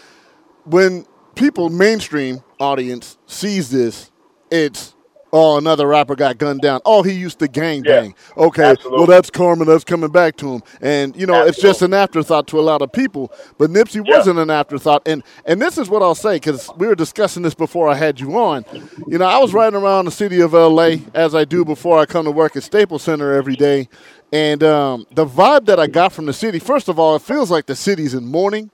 [0.64, 1.06] when
[1.36, 4.10] people mainstream audience sees this,
[4.50, 4.95] it's
[5.32, 6.80] oh another rapper got gunned down.
[6.84, 8.00] Oh, he used to gang Yeah.
[8.00, 8.14] bang.
[8.36, 8.62] Okay.
[8.64, 8.98] Absolutely.
[8.98, 9.64] Well, that's karma.
[9.64, 10.62] That's coming back to him.
[10.80, 13.32] And you know, it's just an afterthought to a lot of people.
[13.58, 14.16] But Nipsey Yeah.
[14.16, 15.02] wasn't an afterthought.
[15.06, 18.20] And and this is what I'll say because we were discussing this before I had
[18.20, 18.64] you on.
[19.06, 22.06] You know, I was riding around the city of LA as I do before I
[22.06, 23.88] come to work at Staples Center every day.
[24.32, 27.50] And um, the vibe that I got from the city, first of all, it feels
[27.50, 28.70] like the city's in mourning,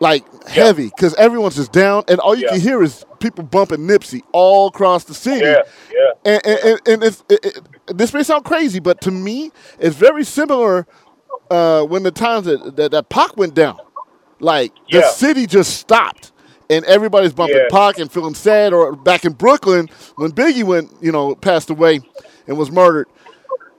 [0.00, 2.52] like heavy, because everyone's just down, and all you Yeah.
[2.52, 5.44] can hear is people bumping Nipsey all across the city.
[5.44, 6.12] Yeah, yeah.
[6.24, 10.24] And, and, and, it's, it, it, this may sound crazy, but to me, it's very
[10.24, 10.86] similar
[11.50, 13.78] uh, when the times that, that, that Pac went down.
[14.40, 16.32] Like, the city just stopped.
[16.70, 17.68] And everybody's bumping Yeah.
[17.70, 18.74] Pac and feeling sad.
[18.74, 22.00] Or back in Brooklyn, when Biggie went, you know, passed away
[22.46, 23.08] and was murdered,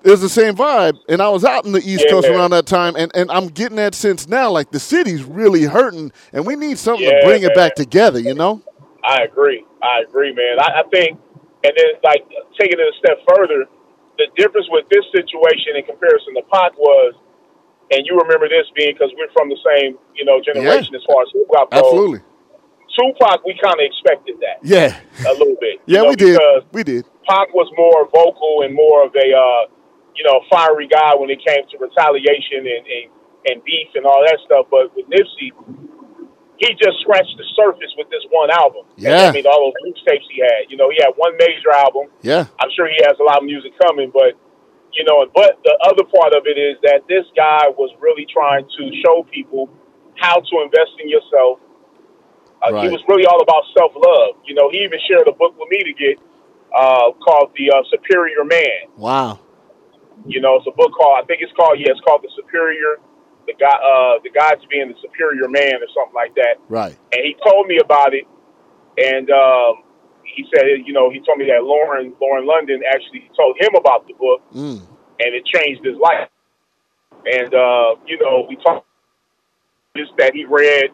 [0.03, 0.97] it was the same vibe.
[1.09, 2.37] And I was out in the East Yeah, Coast man.
[2.37, 4.49] around that time, and, and I'm getting that sense now.
[4.51, 8.19] Like the city's really hurting, and we need something to Yeah, bring it back together.
[8.19, 8.61] You know?
[9.03, 9.65] I agree.
[9.81, 10.59] I agree, man.
[10.59, 11.19] I, I think,
[11.63, 12.23] and then like
[12.59, 13.65] taking it a step further,
[14.17, 17.13] the difference with this situation in comparison to Pac was,
[17.91, 21.23] and you remember this being because we're from the same, you know, generation as far
[21.23, 21.79] as hip hop goes.
[21.79, 22.19] Absolutely.
[22.97, 24.99] Tupac, we kind of expected that Yeah.
[25.27, 25.79] a little bit.
[25.85, 26.39] Yeah, know, we did.
[26.71, 27.05] We did.
[27.27, 29.71] Pac was more vocal and more of a, uh,
[30.19, 33.07] you know, fiery guy when it came to retaliation and, and,
[33.47, 34.67] and beef and all that stuff.
[34.67, 35.55] But with Nipsey,
[36.59, 38.83] he just scratched the surface with this one album.
[38.99, 39.31] Yeah.
[39.31, 40.67] I mean, all those mixtapes he had.
[40.67, 42.11] You know, he had one major album.
[42.19, 42.51] Yeah.
[42.59, 44.35] I'm sure he has a lot of music coming, but
[44.91, 48.67] you know, but the other part of it is that this guy was really trying
[48.67, 49.69] to show people
[50.19, 51.63] how to invest in yourself.
[52.59, 52.83] Uh, Right.
[52.83, 54.35] He was really all about self love.
[54.43, 56.19] You know, he even shared a book with me to get
[56.75, 58.91] uh, called The uh, Superior Man.
[58.97, 59.39] Wow.
[60.27, 62.97] You know, it's a book called I think it's called yeah, it's called The Superior,
[63.47, 66.97] the guy, uh, the to being the superior man or something like that Right.
[67.13, 68.25] and he told me about it,
[68.97, 69.83] and um,
[70.23, 74.07] he said, you know, he told me that Lauren, Lauren London, actually told him about
[74.07, 74.81] the book, Mm.
[75.19, 76.29] and it changed his life.
[77.25, 78.85] And uh, you know, we talked
[79.97, 80.91] just that he read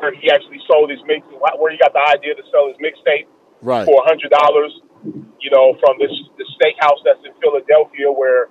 [0.00, 1.26] where he actually sold his mix,
[1.58, 3.26] where he got the idea to sell his mixtape
[3.62, 3.84] Right.
[3.86, 4.72] for a hundred dollars.
[5.40, 8.48] You know, from this the steakhouse that's in Philadelphia, where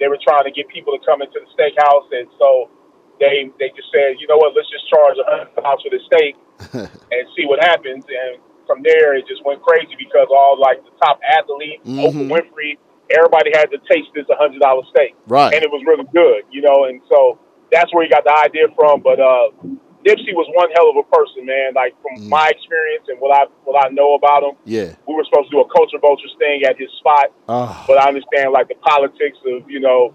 [0.00, 2.70] they were trying to get people to come into the steakhouse, and so
[3.20, 6.00] they they just said, you know what, let's just charge a hundred dollars for the
[6.06, 6.34] steak
[7.10, 8.04] and see what happens.
[8.06, 12.30] And from there, it just went crazy because all like the top athletes, Oprah Mhm.
[12.30, 12.78] Winfrey,
[13.10, 15.54] everybody had to taste this hundred dollar steak, Right.
[15.54, 16.84] and it was really good, you know.
[16.86, 17.38] And so
[17.72, 19.00] that's where he got the idea from.
[19.02, 19.50] But uh,
[20.08, 21.74] Nipsey was one hell of a person, man.
[21.74, 22.28] Like from Mm.
[22.30, 24.94] my experience and what I what I know about him Yeah.
[25.06, 27.84] we were supposed to do a culture vultures thing at his spot, Ah.
[27.86, 30.14] but I understand like the politics of you know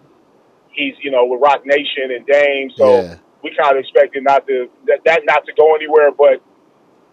[0.71, 3.15] he's you know with Roc Nation and Dame, so Yeah.
[3.43, 6.41] we kind of expected not to that, that not to go anywhere, but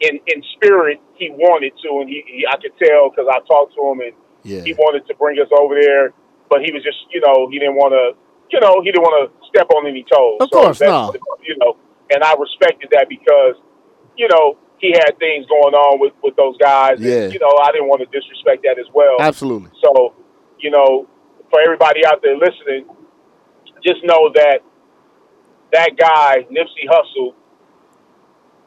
[0.01, 3.75] in in spirit he wanted to, and he, he I could tell because I talked
[3.77, 4.13] to him and
[4.43, 4.63] Yeah.
[4.65, 6.15] He wanted to bring us over there,
[6.49, 8.17] but he was just, you know, he didn't want to,
[8.49, 10.39] you know, he didn't want to step on any toes.
[10.41, 11.13] Of course, no.
[11.45, 11.77] You know,
[12.11, 13.55] and I respected that because,
[14.17, 16.97] you know, he had things going on with with those guys.
[16.99, 17.29] and, Yeah.
[17.29, 19.17] you know, I didn't want to disrespect that as well.
[19.21, 19.71] Absolutely.
[19.83, 20.15] So,
[20.59, 21.07] you know,
[21.51, 22.87] for everybody out there listening,
[23.85, 24.61] just know that
[25.73, 27.35] that guy, Nipsey Hussle,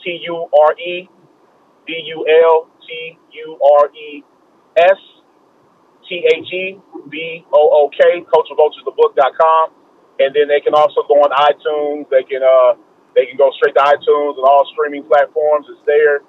[0.04, 1.10] T U R E
[1.86, 4.24] B U L T U R E
[4.78, 4.98] S
[6.08, 8.24] T H E B O O K.
[8.24, 9.72] Culturevulturesthebook.com.
[10.20, 12.10] And then they can also go on iTunes.
[12.10, 12.80] They can uh,
[13.16, 15.68] they can go straight to iTunes and all streaming platforms.
[15.70, 16.22] It's there.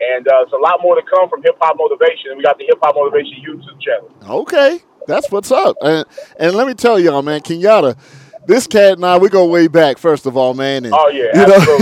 [0.00, 2.36] And uh, there's a lot more to come from Hip Hop Motivation.
[2.36, 4.10] We got the Hip Hop Motivation YouTube channel.
[4.42, 5.76] Okay, that's what's up.
[5.82, 6.04] And
[6.38, 7.96] and let me tell y'all, man, Kenyatta,
[8.46, 9.98] this cat and I, we go way back.
[9.98, 10.84] First of all, man.
[10.84, 11.78] And, Oh, yeah, you know,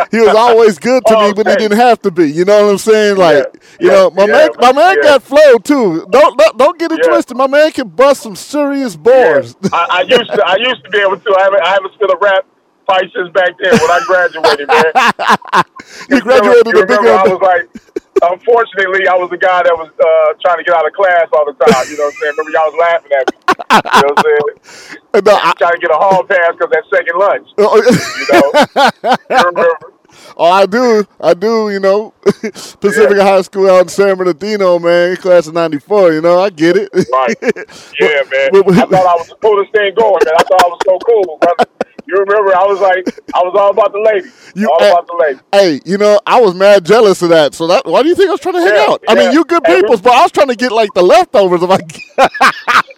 [0.10, 2.30] he was always good to me, but he didn't have to be.
[2.30, 3.16] You know what I'm saying?
[3.16, 3.46] Like,
[3.80, 5.02] you yeah, know, my yeah, man, my man yeah.
[5.02, 6.06] got flow too.
[6.10, 7.08] Don't don't, don't get it Yeah.
[7.08, 7.36] twisted.
[7.36, 9.56] My man can bust some serious bars.
[9.72, 11.36] I, I used to I used to be able to.
[11.38, 12.46] I haven't I haven't spit a rap
[12.86, 14.92] probably since back then when I graduated, man.
[16.10, 17.14] you graduated you the remember, bigger.
[17.14, 17.68] I was like,
[18.22, 21.44] unfortunately, I was the guy that was uh, trying to get out of class all
[21.46, 21.84] the time.
[21.90, 22.34] You know what I'm saying?
[22.38, 23.36] Remember, y'all was laughing at me.
[23.40, 24.96] You know what I'm saying?
[25.26, 27.48] No, I- trying to get a hall pass because that second lunch.
[27.58, 29.16] You know?
[29.30, 29.78] you remember?
[30.36, 31.04] Oh, I do.
[31.20, 32.12] I do, you know.
[32.80, 36.76] Pacific High School out in San Bernardino, man, class of 94, you know, I get
[36.76, 36.88] it.
[36.92, 37.36] Right.
[38.00, 38.50] Yeah, man.
[38.54, 40.34] I thought I was the coolest thing going, man.
[40.36, 41.64] I thought I was so cool, brother.
[42.06, 42.56] You remember?
[42.56, 44.32] I was like, I was all about the ladies.
[44.54, 45.42] You- all eh, about the ladies.
[45.52, 47.54] Hey, you know, I was mad jealous of that.
[47.54, 49.02] So that why do you think I was trying to hang Yeah, out?
[49.08, 49.32] I mean, yeah.
[49.32, 51.92] you good peoples, but I was trying to get like the leftovers of like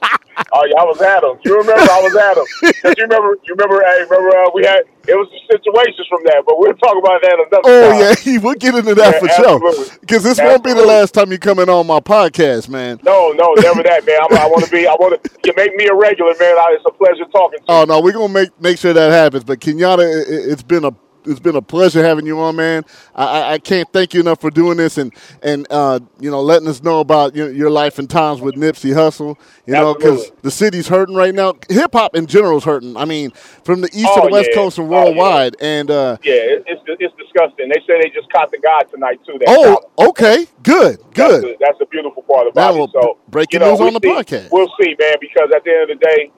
[0.55, 1.39] Oh yeah, I was at him.
[1.45, 1.81] You remember?
[1.91, 2.45] I was at him.
[2.83, 3.39] 'Cause you remember?
[3.45, 3.83] You remember?
[3.83, 4.37] Hey, remember?
[4.37, 7.91] Uh, we had it was situations from that, but we'll talk about that another Oh
[7.91, 8.17] time.
[8.25, 9.99] yeah, we'll get into that Yeah, for sure.
[10.01, 13.01] Because this won't be the last time you coming on my podcast, man.
[13.03, 14.19] No, no, never that, man.
[14.31, 14.87] I'm, I want to be.
[14.87, 15.31] I want to.
[15.45, 16.55] You make me a regular, man.
[16.57, 17.75] I, it's a pleasure talking to you.
[17.81, 19.43] Oh no, we're gonna make make sure that happens.
[19.45, 20.93] But Kenyatta, it- it's been a
[21.25, 22.85] it's been a pleasure having you on, man.
[23.15, 26.69] I, I, can't thank you enough for doing this and and uh, you know letting
[26.69, 29.37] us know about your, your life and times with Nipsey Hussle.
[29.67, 31.55] You know, because the city's hurting right now.
[31.69, 32.97] Hip hop in general is hurting.
[32.97, 33.31] I mean,
[33.65, 34.57] from the east to Oh, the west yeah.
[34.57, 35.05] coast and Oh, yeah.
[35.05, 35.57] worldwide.
[35.61, 36.35] And uh, Yeah,
[36.67, 37.69] it's it's disgusting.
[37.69, 39.39] They say they just caught the guy tonight too.
[39.47, 41.57] Oh, okay, good, That's good.
[41.61, 42.91] that's the beautiful part about it.
[42.93, 44.49] So breaking you know, news we'll on the see- podcast.
[44.51, 45.17] We'll see, man.
[45.21, 46.31] Because at the end of the day,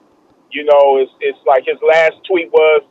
[0.51, 2.83] you know, it's it's like his last tweet was,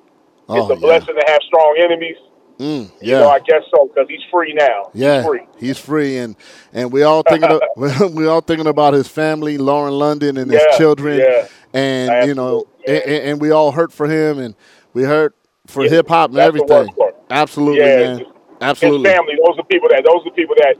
[0.48, 1.00] Oh, "It's a yeah.
[1.00, 2.16] blessing to have strong enemies."
[2.58, 3.28] Mm, You know, yeah.
[3.28, 4.90] I guess so because he's free now.
[4.94, 5.46] Yeah, he's free.
[5.58, 6.36] he's free, and
[6.72, 7.62] and we all thinking of,
[8.14, 11.48] we all thinking about his family, Lauren London, and his Yeah, children, yeah.
[11.72, 14.54] and you know, Absolutely, and, and we all hurt for him, and
[14.94, 15.34] we hurt
[15.66, 16.94] for Yeah, hip hop and everything.
[17.30, 18.22] Absolutely, Yeah, man.
[18.60, 19.10] Absolutely.
[19.10, 20.76] His family, those are people that those are people that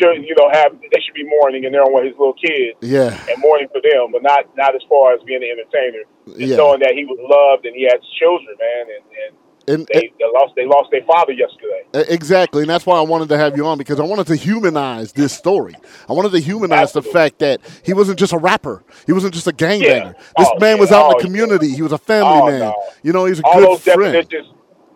[0.00, 2.76] should you know have they should be mourning and they're on with his little kids
[2.80, 6.04] Yeah, and mourning for them, but not not as far as being an entertainer.
[6.26, 6.56] Just Yeah.
[6.56, 9.34] knowing that he was loved and he had children, man, and, and
[9.66, 11.84] and, they, they lost they lost their father yesterday.
[12.12, 15.12] exactly, and that's why I wanted to have you on because I wanted to humanize
[15.12, 15.74] this story.
[16.06, 18.84] I wanted to humanize the fact that he wasn't just a rapper.
[19.06, 20.12] He wasn't just a gangbanger.
[20.12, 20.12] Yeah.
[20.36, 20.96] This Oh, man was yeah.
[20.98, 21.24] out in Oh, the yeah.
[21.24, 21.68] community.
[21.74, 22.58] He was a family Oh, man.
[22.60, 22.74] no.
[23.02, 24.12] You know, he's a All good those friend.
[24.12, 24.48] definitions,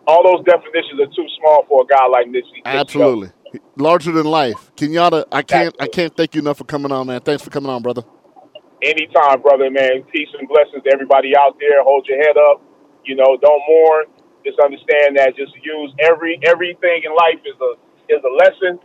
[0.05, 2.27] all those definitions are too small for a guy like.
[2.27, 3.31] Nipsey Absolutely.
[3.75, 4.71] Larger than life.
[4.75, 7.21] Kenyatta, I can't I can't thank you enough for coming on, man.
[7.21, 8.03] Thanks for coming on, brother.
[8.83, 10.03] anytime, brother, man.
[10.11, 11.83] Peace and blessings to everybody out there.
[11.83, 12.61] Hold your head up.
[13.05, 14.05] You know, don't mourn.
[14.45, 15.35] Just understand that.
[15.35, 18.79] Just use every everything in life is a is a lesson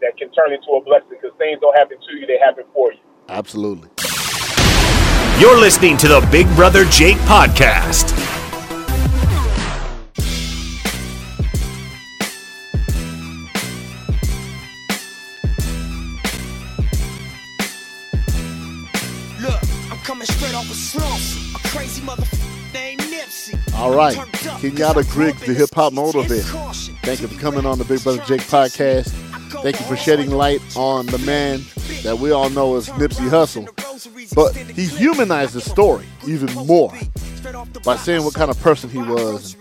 [0.00, 2.92] that can turn into a blessing because things don't happen to you; they happen for
[2.92, 2.98] you.
[3.28, 3.88] Absolutely.
[5.38, 8.17] You're listening to the Big Brother Jake podcast.
[23.78, 24.16] All right.
[24.58, 26.74] Kenyatta Griggs, the hip hop motivator.
[27.04, 29.08] Thank you for coming on the Big Brother Jake podcast.
[29.62, 31.62] Thank you for shedding light on the man
[32.02, 33.66] that we all know as Nipsey Hussle.
[34.34, 36.92] But he humanized the story even more
[37.84, 39.56] by saying what kind of person he was,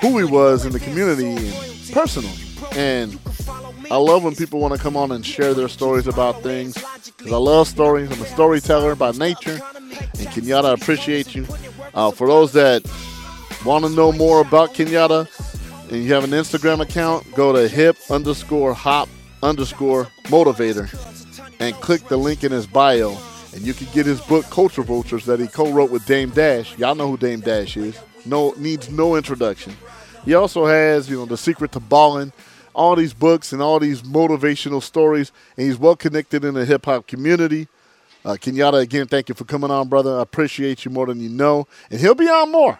[0.00, 2.32] who he was in the community, and personal.
[2.72, 3.18] And
[3.90, 6.74] I love when people want to come on and share their stories about things
[7.18, 8.10] because I love stories.
[8.10, 9.60] I'm a storyteller by nature.
[9.74, 11.46] And Kenyatta, I appreciate you.
[11.94, 12.82] Uh, for those that
[13.64, 15.28] want to know more about Kenyatta
[15.90, 19.08] and you have an Instagram account, go to hip underscore hop
[19.42, 20.88] underscore motivator
[21.60, 23.16] and click the link in his bio.
[23.54, 26.76] And you can get his book, Culture Vultures, that he co wrote with Dame Dash.
[26.76, 27.98] Y'all know who Dame Dash is.
[28.26, 29.74] No Needs no introduction.
[30.24, 32.32] He also has, you know, The Secret to Ballin',
[32.74, 36.84] all these books and all these motivational stories, and he's well connected in the hip
[36.84, 37.66] hop community.
[38.24, 40.18] Uh, Kenyatta, again, thank you for coming on, brother.
[40.18, 41.66] I appreciate you more than you know.
[41.90, 42.78] And he'll be on more.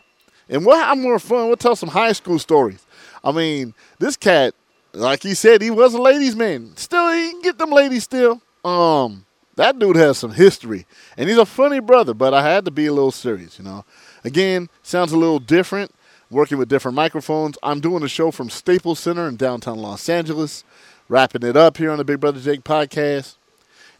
[0.48, 1.48] And we'll have more fun.
[1.48, 2.84] We'll tell some high school stories.
[3.22, 4.54] I mean, this cat,
[4.92, 6.76] like he said, he was a ladies' man.
[6.76, 8.40] Still, he can get them ladies still.
[8.64, 9.26] Um,
[9.56, 10.86] that dude has some history.
[11.16, 13.84] And he's a funny brother, but I had to be a little serious, you know.
[14.24, 15.92] Again, sounds a little different,
[16.30, 17.58] working with different microphones.
[17.62, 20.64] I'm doing a show from Staples Center in downtown Los Angeles,
[21.08, 23.36] wrapping it up here on the Big Brother Jake podcast.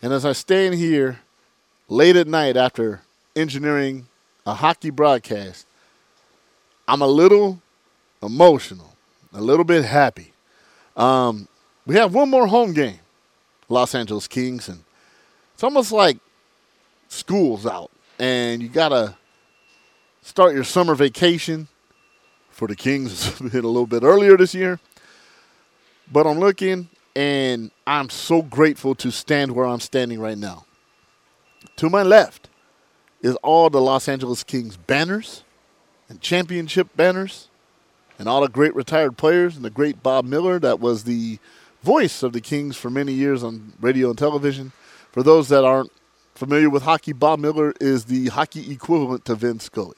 [0.00, 1.20] And as I stand here
[1.88, 3.02] late at night after
[3.34, 4.06] engineering
[4.46, 5.66] a hockey broadcast,
[6.88, 7.60] I'm a little
[8.22, 8.96] emotional,
[9.34, 10.32] a little bit happy.
[10.96, 11.46] Um,
[11.86, 12.98] we have one more home game,
[13.68, 14.82] Los Angeles Kings, and
[15.52, 16.16] it's almost like
[17.08, 19.14] school's out, and you gotta
[20.22, 21.68] start your summer vacation.
[22.50, 24.80] For the Kings, a little bit earlier this year,
[26.10, 30.64] but I'm looking, and I'm so grateful to stand where I'm standing right now.
[31.76, 32.48] To my left
[33.22, 35.44] is all the Los Angeles Kings banners
[36.08, 37.48] and championship banners
[38.18, 41.38] and all the great retired players and the great Bob Miller that was the
[41.82, 44.72] voice of the Kings for many years on radio and television.
[45.12, 45.92] For those that aren't
[46.34, 49.96] familiar with hockey, Bob Miller is the hockey equivalent to Vin Scully.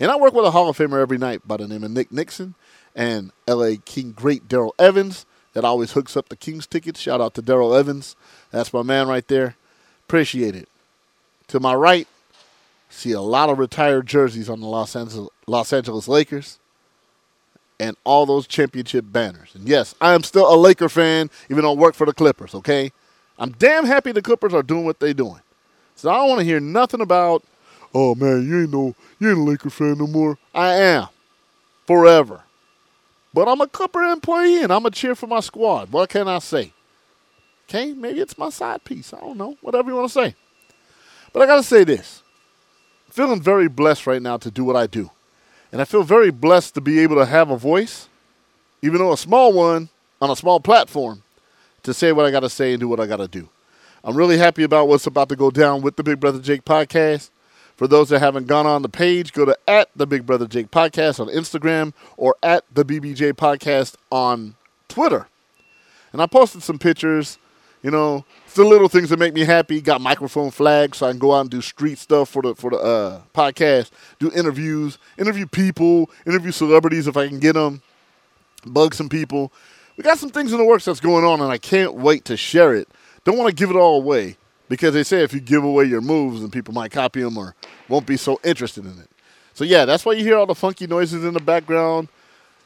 [0.00, 2.12] And I work with a Hall of Famer every night by the name of Nick
[2.12, 2.54] Nickson
[2.94, 7.00] and LA King great Daryl Evans that always hooks up the Kings tickets.
[7.00, 8.14] Shout out to Daryl Evans.
[8.52, 9.56] That's my man right there.
[10.06, 10.68] Appreciate it.
[11.48, 12.06] To my right,
[12.88, 16.58] see a lot of retired jerseys on the Los Angeles, Los Angeles Lakers
[17.80, 19.54] and all those championship banners.
[19.54, 22.54] And yes, I am still a Laker fan, even though I work for the Clippers,
[22.54, 22.92] okay?
[23.38, 25.40] I'm damn happy the Clippers are doing what they're doing.
[25.94, 27.44] So I don't want to hear nothing about,
[27.94, 30.38] oh man, you ain't no you ain't a Laker fan no more.
[30.54, 31.08] I am.
[31.86, 32.42] Forever.
[33.32, 35.92] But I'm a Clipper employee and I'm a cheer for my squad.
[35.92, 36.72] What can I say?
[37.68, 39.12] Okay, maybe it's my side piece.
[39.12, 39.56] I don't know.
[39.60, 40.34] Whatever you want to say.
[41.32, 42.22] But I gotta say this.
[43.18, 45.10] Feeling very blessed right now to do what I do.
[45.72, 48.08] And I feel very blessed to be able to have a voice,
[48.80, 49.88] even though a small one,
[50.22, 51.24] on a small platform,
[51.82, 53.48] to say what I got to say and do what I got to do.
[54.04, 57.30] I'm really happy about what's about to go down with the Big Brother Jake podcast.
[57.74, 60.70] For those that haven't gone on the page, go to at the Big Brother Jake
[60.70, 64.54] podcast on Instagram or at the BBJ podcast on
[64.86, 65.26] Twitter.
[66.12, 67.36] And I posted some pictures,
[67.82, 68.24] you know,
[68.58, 69.80] the little things that make me happy.
[69.80, 72.70] Got microphone flags so I can go out and do street stuff for the for
[72.70, 77.80] the uh, podcast, do interviews, interview people, interview celebrities if I can get them,
[78.66, 79.52] bug some people.
[79.96, 82.36] We got some things in the works that's going on, and I can't wait to
[82.36, 82.88] share it.
[83.24, 84.36] Don't want to give it all away
[84.68, 87.54] because they say if you give away your moves, then people might copy them or
[87.88, 89.08] won't be so interested in it.
[89.54, 92.08] So yeah, that's why you hear all the funky noises in the background.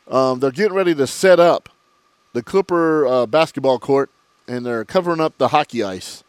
[0.08, 1.68] Um, they're getting ready to set up
[2.32, 4.10] the Clipper uh, basketball court
[4.48, 6.22] and they're covering up the hockey ice.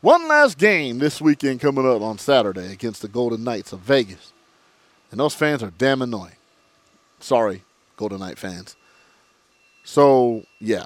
[0.00, 4.32] One last game this weekend coming up on Saturday against the Golden Knights of Vegas.
[5.10, 6.36] And those fans are damn annoying.
[7.18, 7.64] Sorry,
[7.96, 8.76] Golden Knight fans.
[9.82, 10.84] So, yeah.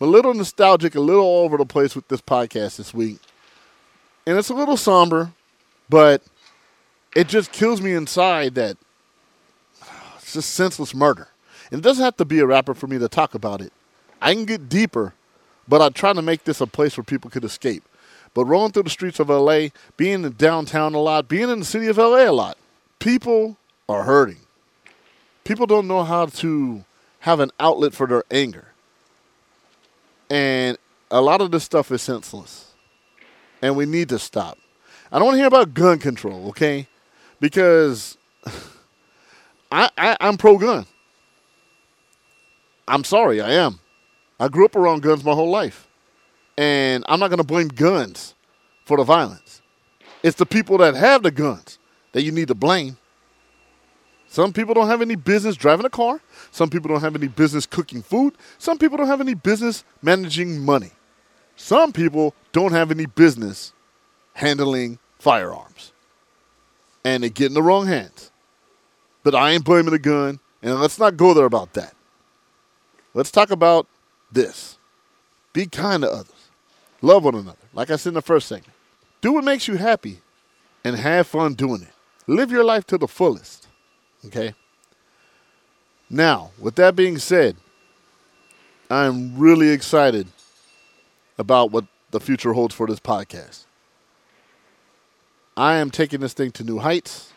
[0.00, 3.18] I'm A little nostalgic, a little all over the place with this podcast this week.
[4.26, 5.32] And it's a little somber,
[5.88, 6.22] but
[7.14, 8.76] it just kills me inside that
[10.16, 11.28] it's just senseless murder.
[11.70, 13.72] And it doesn't have to be a rapper for me to talk about it.
[14.20, 15.14] I can get deeper
[15.68, 17.84] but I try to make this a place where people could escape.
[18.34, 21.64] But rolling through the streets of LA, being in downtown a lot, being in the
[21.64, 22.58] city of LA a lot,
[22.98, 23.56] people
[23.88, 24.38] are hurting.
[25.44, 26.84] People don't know how to
[27.20, 28.66] have an outlet for their anger.
[30.28, 30.76] And
[31.10, 32.72] a lot of this stuff is senseless.
[33.62, 34.58] And we need to stop.
[35.10, 36.88] I don't want to hear about gun control, okay?
[37.40, 38.18] Because
[39.72, 40.86] I, I I'm pro gun.
[42.88, 43.80] I'm sorry, I am.
[44.38, 45.88] I grew up around guns my whole life.
[46.58, 48.34] And I'm not going to blame guns
[48.84, 49.62] for the violence.
[50.22, 51.78] It's the people that have the guns
[52.12, 52.96] that you need to blame.
[54.26, 56.20] Some people don't have any business driving a car.
[56.50, 58.34] Some people don't have any business cooking food.
[58.58, 60.92] Some people don't have any business managing money.
[61.56, 63.72] Some people don't have any business
[64.34, 65.92] handling firearms.
[67.04, 68.30] And they get in the wrong hands.
[69.22, 71.94] But I ain't blaming the gun, and let's not go there about that.
[73.14, 73.86] Let's talk about
[74.30, 74.78] this.
[75.52, 76.50] Be kind to others.
[77.02, 77.56] Love one another.
[77.72, 78.72] Like I said in the first segment.
[79.20, 80.20] Do what makes you happy
[80.84, 81.92] and have fun doing it.
[82.26, 83.68] Live your life to the fullest.
[84.24, 84.54] Okay?
[86.08, 87.56] Now, with that being said,
[88.90, 90.28] I'm really excited
[91.38, 93.64] about what the future holds for this podcast.
[95.56, 97.32] I am taking this thing to new heights.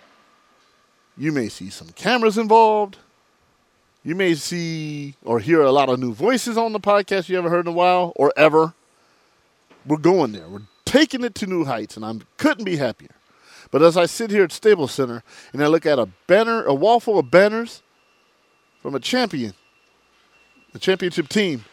[1.18, 2.98] You may see some cameras involved.
[4.04, 7.52] You may see or hear a lot of new voices on the podcast you haven't
[7.52, 8.74] heard in a while or ever.
[9.86, 10.48] We're going there.
[10.48, 13.12] We're taking it to new heights, and I couldn't be happier.
[13.72, 15.22] But as I sit here at Staples Center
[15.54, 17.84] and I look at a banner, a wall full of banners
[18.82, 19.54] from a champion,
[20.74, 21.66] the championship team,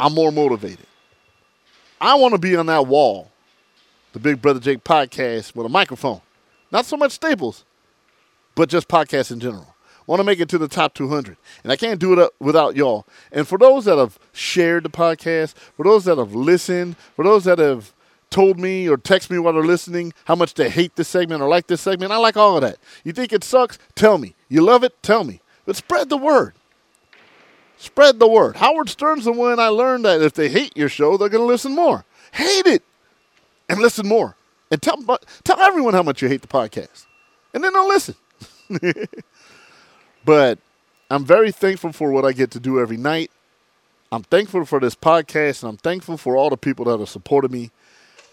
[0.00, 0.86] I'm more motivated.
[2.00, 3.30] I want to be on that wall,
[4.12, 6.20] the Big Brother Jake podcast with a microphone.
[6.72, 7.64] Not so much Staples,
[8.54, 9.71] but just podcasts in general.
[10.12, 11.38] Want to make it to the top 200.
[11.62, 13.06] And I can't do it without y'all.
[13.32, 17.44] And for those that have shared the podcast, for those that have listened, for those
[17.44, 17.94] that have
[18.28, 21.48] told me or text me while they're listening how much they hate this segment or
[21.48, 22.76] like this segment, I like all of that.
[23.04, 23.78] You think it sucks?
[23.94, 24.34] Tell me.
[24.50, 25.02] You love it?
[25.02, 25.40] Tell me.
[25.64, 26.52] But spread the word.
[27.78, 28.56] Spread the word.
[28.56, 31.46] Howard Stern's the one I learned that if they hate your show, they're going to
[31.46, 32.04] listen more.
[32.32, 32.82] Hate it
[33.66, 34.36] and listen more.
[34.70, 34.98] And tell,
[35.42, 37.06] tell everyone how much you hate the podcast.
[37.54, 38.14] And then they'll listen.
[40.24, 40.58] but
[41.10, 43.30] I'm very thankful for what I get to do every night.
[44.10, 47.50] I'm thankful for this podcast, and I'm thankful for all the people that have supported
[47.50, 47.70] me.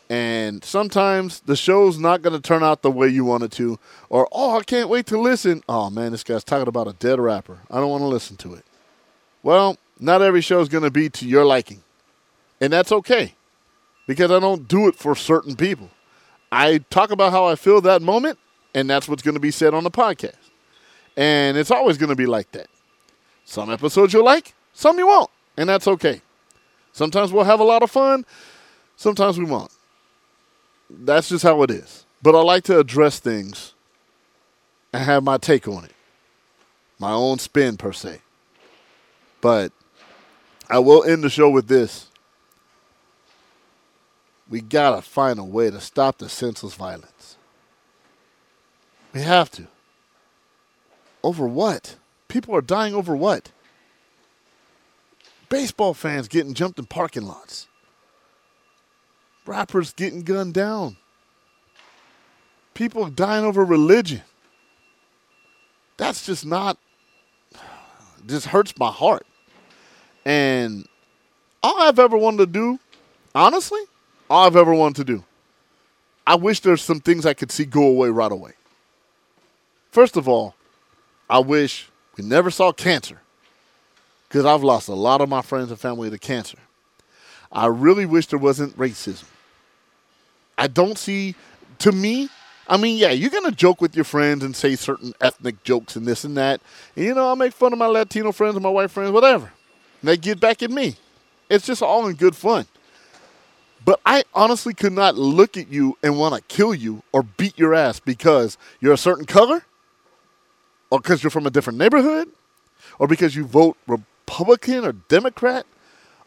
[0.10, 3.80] And sometimes the show's not going to turn out the way you want it to,
[4.10, 5.62] or, oh, I can't wait to listen.
[5.70, 7.60] Oh, man, this guy's talking about a dead rapper.
[7.70, 8.66] I don't want to listen to it.
[9.44, 11.84] Well, not every show is going to be to your liking.
[12.60, 13.36] And that's okay
[14.08, 15.90] because I don't do it for certain people.
[16.52, 18.40] I talk about how I feel that moment,
[18.74, 20.49] and that's what's going to be said on the podcast.
[21.18, 22.68] And it's always going to be like that.
[23.46, 26.22] Some episodes you'll like, some you won't, and that's okay.
[26.94, 28.26] Sometimes we'll have a lot of fun,
[28.96, 29.72] sometimes we won't.
[30.90, 32.06] That's just how it is.
[32.22, 33.74] But I like to address things
[34.94, 35.94] and have my take on it,
[37.00, 38.22] my own spin per se.
[39.42, 39.72] But
[40.70, 42.08] I will end the show with this.
[44.50, 47.38] We gotta find a way to stop the senseless violence.
[49.14, 49.68] We have to.
[51.24, 51.96] Over what?
[52.28, 53.52] People are dying over what?
[55.50, 57.68] Baseball fans getting jumped in parking lots.
[59.46, 60.98] Rappers getting gunned down.
[62.74, 64.22] People dying over religion.
[65.98, 66.78] That's just not,
[68.26, 69.26] just hurts my heart.
[70.24, 70.88] And
[71.64, 72.80] all I've ever wanted to do,
[73.34, 73.82] honestly,
[74.30, 75.24] all I've ever wanted to do,
[76.28, 78.52] I wish there's some things I could see go away right away.
[79.92, 80.54] First of all,
[81.30, 83.20] I wish we never saw cancer
[84.28, 86.58] because I've lost a lot of my friends and family to cancer.
[87.52, 89.26] I really wish there wasn't racism.
[90.58, 91.36] I don't see,
[91.80, 92.30] to me,
[92.68, 95.96] I mean, yeah, you're going to joke with your friends and say certain ethnic jokes
[95.96, 96.62] and this and that.
[96.96, 99.52] And, you know, I'll make fun of my Latino friends and my white friends, whatever.
[100.02, 100.96] And they get back at me.
[101.50, 102.68] It's just all in good fun.
[103.84, 107.58] But I honestly could not look at you and want to kill you or beat
[107.58, 109.64] your ass because you're a certain color,
[110.90, 112.30] or because you're from a different neighborhood,
[112.98, 115.66] or because you vote Republican or Democrat,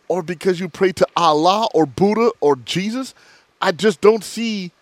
[0.08, 3.14] or because you pray to Allah or Buddha or Jesus.
[3.60, 4.72] I just don't see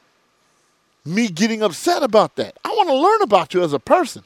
[1.04, 2.56] me getting upset about that.
[2.64, 4.24] I want to learn about you as a person.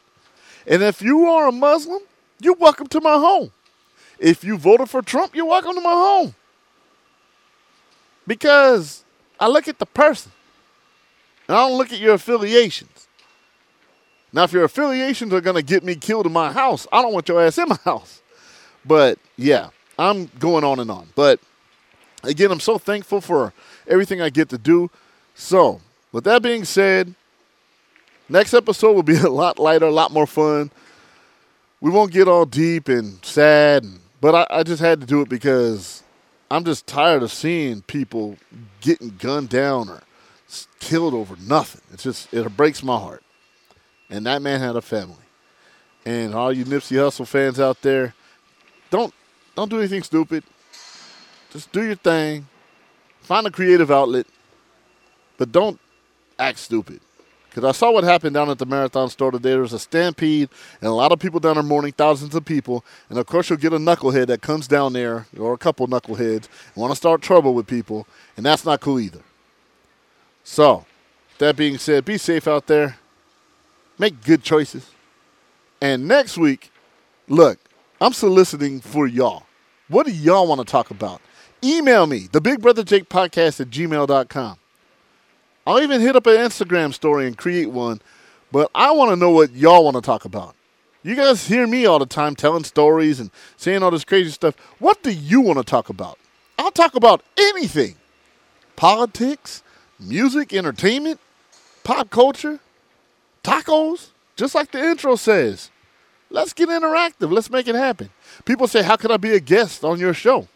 [0.66, 2.00] And if you are a Muslim,
[2.40, 3.52] you're welcome to my home.
[4.18, 6.34] If you voted for Trump, you're welcome to my home.
[8.26, 9.05] Because
[9.38, 10.32] I look at the person.
[11.48, 12.93] And I don't look at your affiliations.
[14.35, 17.14] Now, if your affiliations are going to get me killed in my house, I don't
[17.14, 18.20] want your ass in my house.
[18.85, 21.09] But yeah, I'm going on and on.
[21.14, 21.41] But
[22.22, 23.55] again, I'm so thankful for
[23.87, 24.91] everything I get to do.
[25.35, 25.80] So,
[26.12, 27.14] with that being said,
[28.28, 30.70] next episode will be a lot lighter, a lot more fun.
[31.80, 33.87] We won't get all deep and sad
[34.24, 36.03] but I, I just had to do it because
[36.51, 38.39] I'm just tired of seeing people
[38.80, 40.03] getting gunned down or
[40.80, 41.82] killed over nothing.
[41.93, 43.22] It's just it breaks my heart.
[44.11, 45.16] And that man had a family.
[46.05, 48.14] And all you Nipsey Hussle fans out there,
[48.90, 49.12] don't
[49.55, 50.44] don't do anything stupid.
[51.50, 52.46] Just do your thing.
[53.20, 54.26] Find a creative outlet,
[55.38, 55.80] but don't
[56.38, 57.00] act stupid.
[57.48, 59.50] Because I saw what happened down at the Marathon store today.
[59.50, 60.48] There was a stampede,
[60.80, 62.84] and a lot of people down there mourning, thousands of people.
[63.09, 66.48] And of course, you'll get a knucklehead that comes down there, or a couple knuckleheads,
[66.74, 69.22] want to start trouble with people, and that's not cool either.
[70.42, 70.84] So,
[71.38, 72.98] that being said, be safe out there.
[73.99, 74.90] Make good choices.
[75.80, 76.70] And next week,
[77.28, 77.59] look,
[78.01, 79.45] I'm soliciting for y'all.
[79.88, 81.20] What do y'all want to talk about?
[81.62, 84.57] Email me, the Big Brother Jake Podcast at gmail.com.
[85.66, 88.01] I'll even hit up an Instagram story and create one,
[88.53, 90.55] but I want to know what y'all want to talk about.
[91.03, 94.57] You guys hear me all the time telling stories and saying all this crazy stuff.
[94.78, 96.18] What do you want to talk about?
[96.59, 97.97] I'll talk about anything
[98.76, 99.62] politics,
[100.01, 101.20] music, entertainment,
[101.84, 102.59] pop culture,
[103.45, 105.70] tacos, just like the intro says.
[106.30, 107.30] Let's get interactive.
[107.30, 108.11] Let's make it happen.
[108.45, 110.49] People say, How can I be a guest on your show?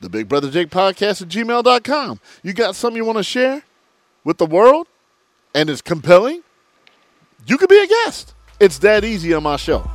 [0.00, 2.20] The Big Brother Jake Podcast at gmail.com.
[2.42, 3.62] You got something you want to share
[4.22, 4.86] with the world
[5.54, 6.42] and it's compelling?
[7.46, 8.34] You could be a guest.
[8.60, 9.90] It's that easy on my show.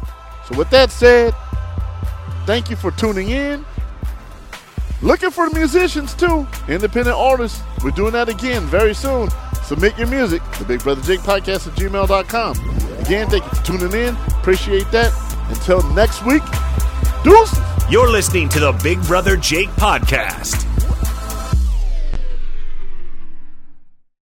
[0.47, 1.33] So, with that said,
[2.45, 3.63] thank you for tuning in.
[5.01, 7.61] Looking for musicians too, independent artists.
[7.81, 9.29] We're doing that again very soon.
[9.69, 12.57] Submit your music, the Big Brother Jake Podcast at gmail.com.
[13.01, 14.15] Again, thank you for tuning in.
[14.39, 15.13] Appreciate that.
[15.49, 16.41] Until next week,
[17.23, 17.59] deuces.
[17.87, 20.68] You're listening to the Big Brother Jake Podcast.